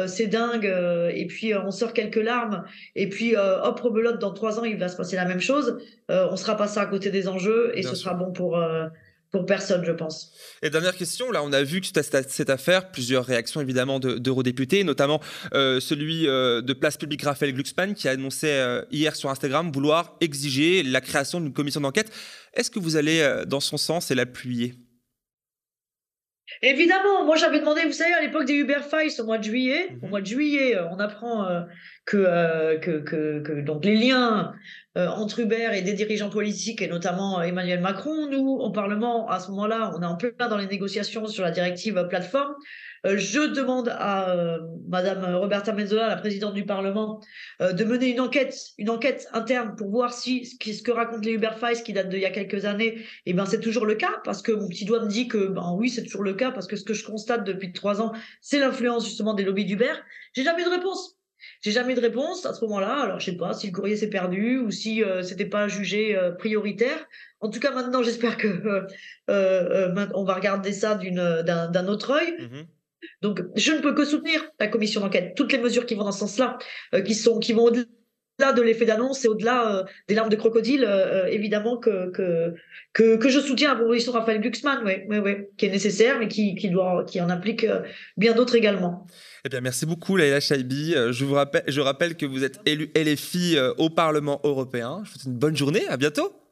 c'est 0.07 0.27
dingue 0.27 0.73
et 1.13 1.27
puis 1.27 1.53
on 1.53 1.71
sort 1.71 1.91
quelques 1.91 2.15
larmes 2.15 2.63
et 2.95 3.09
puis 3.09 3.35
hop 3.35 3.77
rebelote 3.81 4.19
dans 4.19 4.31
trois 4.31 4.57
ans 4.57 4.63
il 4.63 4.77
va 4.77 4.87
se 4.87 4.95
passer 4.95 5.17
la 5.17 5.25
même 5.25 5.41
chose 5.41 5.77
euh, 6.12 6.12
on 6.31 6.35
sera 6.35 6.55
passé 6.57 6.79
à 6.79 6.85
côté 6.85 7.11
des 7.11 7.27
enjeux 7.27 7.71
et 7.75 7.83
ce 7.83 7.95
sera 7.95 8.13
bon 8.13 8.31
pour, 8.31 8.57
euh, 8.57 8.87
pour 9.31 9.45
personne, 9.45 9.83
je 9.83 9.91
pense. 9.91 10.31
Et 10.61 10.69
dernière 10.69 10.95
question, 10.95 11.31
là, 11.31 11.41
on 11.43 11.51
a 11.53 11.63
vu 11.63 11.81
que 11.81 11.87
cette, 11.87 12.29
cette 12.29 12.49
affaire, 12.49 12.91
plusieurs 12.91 13.25
réactions 13.25 13.61
évidemment 13.61 13.99
d'eurodéputés, 13.99 14.83
notamment 14.83 15.19
euh, 15.53 15.79
celui 15.79 16.23
de 16.23 16.73
Place 16.73 16.97
Publique 16.97 17.23
Raphaël 17.23 17.53
Glucksmann 17.53 17.93
qui 17.93 18.07
a 18.07 18.11
annoncé 18.11 18.81
hier 18.91 19.15
sur 19.15 19.29
Instagram 19.29 19.71
vouloir 19.71 20.15
exiger 20.21 20.83
la 20.83 21.01
création 21.01 21.41
d'une 21.41 21.53
commission 21.53 21.81
d'enquête. 21.81 22.11
Est-ce 22.53 22.69
que 22.69 22.79
vous 22.79 22.95
allez 22.95 23.43
dans 23.47 23.59
son 23.59 23.77
sens 23.77 24.11
et 24.11 24.15
l'appuyer 24.15 24.75
Évidemment, 26.61 27.25
moi 27.25 27.35
j'avais 27.35 27.59
demandé, 27.59 27.81
vous 27.85 27.91
savez, 27.91 28.13
à 28.13 28.21
l'époque 28.21 28.45
des 28.45 28.53
Uber 28.53 28.79
Files 28.89 29.19
au 29.19 29.25
mois 29.25 29.37
de 29.37 29.43
juillet, 29.43 29.89
au 30.01 30.05
mhm. 30.05 30.09
mois 30.09 30.21
de 30.21 30.25
juillet, 30.25 30.77
on 30.91 30.99
apprend 30.99 31.47
que, 32.05 32.77
que, 32.77 32.99
que, 32.99 33.39
que, 33.41 33.61
donc 33.61 33.85
les 33.85 33.95
liens 33.95 34.53
euh, 34.95 35.07
entre 35.07 35.39
Uber 35.39 35.69
et 35.73 35.81
des 35.81 35.93
dirigeants 35.93 36.29
politiques, 36.29 36.79
et 36.79 36.87
notamment 36.87 37.39
euh, 37.39 37.43
Emmanuel 37.43 37.81
Macron. 37.81 38.27
Nous, 38.29 38.47
au 38.47 38.69
Parlement, 38.69 39.27
à 39.27 39.39
ce 39.39 39.49
moment-là, 39.49 39.91
on 39.97 40.03
est 40.03 40.05
en 40.05 40.15
plein 40.15 40.47
dans 40.47 40.57
les 40.57 40.67
négociations 40.67 41.25
sur 41.25 41.43
la 41.43 41.49
directive 41.49 42.05
plateforme. 42.09 42.53
Euh, 43.05 43.17
je 43.17 43.53
demande 43.53 43.89
à 43.89 44.59
Madame 44.87 45.35
Roberta 45.35 45.73
Mezzola, 45.73 46.07
la 46.07 46.15
présidente 46.15 46.53
du 46.53 46.65
Parlement, 46.65 47.19
de 47.59 47.83
mener 47.83 48.11
une 48.11 48.19
enquête, 48.19 48.55
une 48.77 48.89
enquête 48.89 49.27
interne 49.33 49.75
pour 49.75 49.89
voir 49.89 50.13
si 50.13 50.45
ce 50.45 50.81
que 50.81 50.91
racontent 50.91 51.21
les 51.23 51.33
Uber 51.33 51.51
Files, 51.59 51.83
qui 51.83 51.93
date 51.93 52.09
d'il 52.09 52.19
y 52.19 52.25
a 52.25 52.31
quelques 52.31 52.65
années, 52.65 53.03
eh 53.25 53.33
ben 53.33 53.45
c'est 53.45 53.59
toujours 53.59 53.85
le 53.85 53.95
cas, 53.95 54.21
parce 54.23 54.41
que 54.41 54.51
mon 54.51 54.67
petit 54.67 54.85
doigt 54.85 55.03
me 55.03 55.09
dit 55.09 55.27
que 55.27 55.47
ben 55.47 55.73
oui, 55.77 55.89
c'est 55.89 56.03
toujours 56.03 56.23
le 56.23 56.33
cas, 56.33 56.51
parce 56.51 56.67
que 56.67 56.75
ce 56.75 56.83
que 56.83 56.93
je 56.93 57.05
constate 57.05 57.43
depuis 57.43 57.73
trois 57.73 58.01
ans, 58.01 58.13
c'est 58.41 58.59
l'influence 58.59 59.05
justement 59.05 59.33
des 59.33 59.43
lobbies 59.43 59.65
d'Uber. 59.65 59.93
J'ai 60.33 60.43
jamais 60.43 60.63
de 60.63 60.69
réponse. 60.69 61.17
J'ai 61.61 61.71
jamais 61.71 61.95
de 61.95 62.01
réponse 62.01 62.45
à 62.45 62.53
ce 62.53 62.63
moment-là. 62.65 63.01
Alors, 63.01 63.19
je 63.19 63.25
sais 63.25 63.37
pas 63.37 63.53
si 63.53 63.67
le 63.67 63.73
courrier 63.73 63.95
s'est 63.95 64.09
perdu 64.09 64.59
ou 64.59 64.71
si 64.71 65.03
euh, 65.03 65.23
c'était 65.23 65.45
pas 65.45 65.67
jugé 65.67 66.15
euh, 66.15 66.31
prioritaire. 66.31 67.07
En 67.39 67.49
tout 67.49 67.59
cas, 67.59 67.71
maintenant, 67.71 68.03
j'espère 68.03 68.37
que 68.37 68.47
euh, 68.47 68.87
euh 69.29 70.07
on 70.13 70.23
va 70.23 70.35
regarder 70.35 70.73
ça 70.73 70.95
d'un 70.95 71.87
autre 71.87 72.11
œil. 72.11 72.33
Mmh 72.39 72.61
Donc, 73.21 73.41
je 73.55 73.71
ne 73.71 73.79
peux 73.79 73.93
que 73.93 74.05
soutenir 74.05 74.43
la 74.59 74.67
commission 74.67 75.01
d'enquête. 75.01 75.33
Toutes 75.35 75.51
les 75.51 75.57
mesures 75.57 75.85
qui 75.85 75.95
vont 75.95 76.03
dans 76.03 76.11
ce 76.11 76.19
sens-là, 76.19 76.57
qui 77.05 77.15
sont, 77.15 77.39
qui 77.39 77.53
vont 77.53 77.65
au-delà 77.65 78.53
de 78.53 78.61
l'effet 78.61 78.85
d'annonce 78.85 79.23
et 79.25 79.27
au-delà 79.27 79.85
des 80.07 80.15
larmes 80.15 80.29
de 80.29 80.35
crocodile, 80.35 80.87
évidemment 81.29 81.77
que, 81.77 82.11
que, 82.11 83.17
que, 83.17 83.29
je 83.29 83.39
soutiens 83.39 83.69
la 83.69 83.75
proposition 83.75 84.11
de 84.11 84.17
Raphaël 84.17 84.41
Glucksmann, 84.41 84.83
qui 85.57 85.65
est 85.65 85.69
nécessaire, 85.69 86.19
mais 86.19 86.27
qui, 86.27 86.55
qui, 86.55 86.69
doit, 86.69 87.05
qui 87.05 87.21
en 87.21 87.29
implique 87.29 87.65
bien 88.17 88.33
d'autres 88.33 88.55
également. 88.55 89.07
Eh 89.45 89.49
bien, 89.49 89.59
merci 89.59 89.85
beaucoup, 89.85 90.15
Laila 90.15 90.39
Chaibi. 90.39 90.95
Euh, 90.95 91.11
je 91.11 91.25
vous 91.25 91.33
rappelle, 91.33 91.63
je 91.67 91.81
rappelle 91.81 92.15
que 92.15 92.25
vous 92.25 92.45
êtes 92.45 92.61
élu 92.65 92.89
LFI 92.95 93.57
euh, 93.57 93.73
au 93.77 93.89
Parlement 93.89 94.39
européen. 94.45 95.01
Je 95.03 95.11
vous 95.11 95.19
souhaite 95.19 95.33
une 95.33 95.37
bonne 95.37 95.57
journée. 95.57 95.85
À 95.89 95.97
bientôt. 95.97 96.42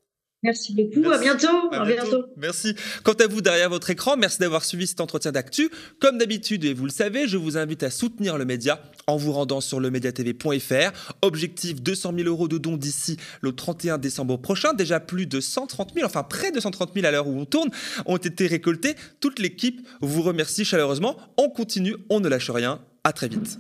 Merci 0.44 0.74
beaucoup, 0.74 1.10
à 1.12 1.20
bientôt. 1.20 1.72
à 1.72 1.86
bientôt. 1.86 2.26
Merci. 2.36 2.76
Quant 3.04 3.14
à 3.14 3.28
vous 3.28 3.42
derrière 3.42 3.70
votre 3.70 3.92
écran, 3.92 4.18
merci 4.18 4.40
d'avoir 4.40 4.66
suivi 4.66 4.88
cet 4.88 5.00
entretien 5.00 5.32
d'actu. 5.32 5.70
Comme 6.00 6.18
d'habitude, 6.18 6.66
et 6.66 6.74
vous 6.74 6.86
le 6.86 6.92
savez, 6.92 7.28
je 7.28 7.38
vous 7.38 7.58
invite 7.58 7.84
à 7.84 7.92
soutenir 7.92 8.40
le 8.40 8.46
média 8.46 8.82
en 9.06 9.18
vous 9.18 9.32
rendant 9.34 9.62
sur 9.62 9.80
le 9.80 9.92
mediatv.fr. 9.92 11.14
Objectif 11.22 11.82
200 11.82 12.14
000 12.18 12.28
euros 12.28 12.48
de 12.48 12.58
dons 12.58 12.78
d'ici 12.78 13.18
le 13.42 13.52
31 13.52 14.00
décembre 14.00 14.38
prochain. 14.38 14.74
Déjà 14.74 15.00
plus 15.00 15.28
de 15.28 15.40
130 15.40 15.94
000, 15.94 16.06
enfin 16.08 16.24
près 16.24 16.52
de 16.52 16.60
130 16.60 16.94
000 16.96 17.06
à 17.06 17.12
l'heure 17.12 17.28
où 17.28 17.40
on 17.40 17.46
tourne, 17.46 17.70
ont 18.08 18.18
été 18.18 18.48
récoltés. 18.48 18.96
Toute 19.20 19.38
l'équipe 19.38 19.88
vous 20.02 20.24
remercie 20.24 20.66
chaleureusement. 20.66 21.18
On 21.38 21.50
continue, 21.50 21.96
on 22.10 22.20
ne 22.20 22.28
lâche 22.28 22.50
rien. 22.50 22.82
À 23.04 23.14
très 23.14 23.28
vite. 23.28 23.60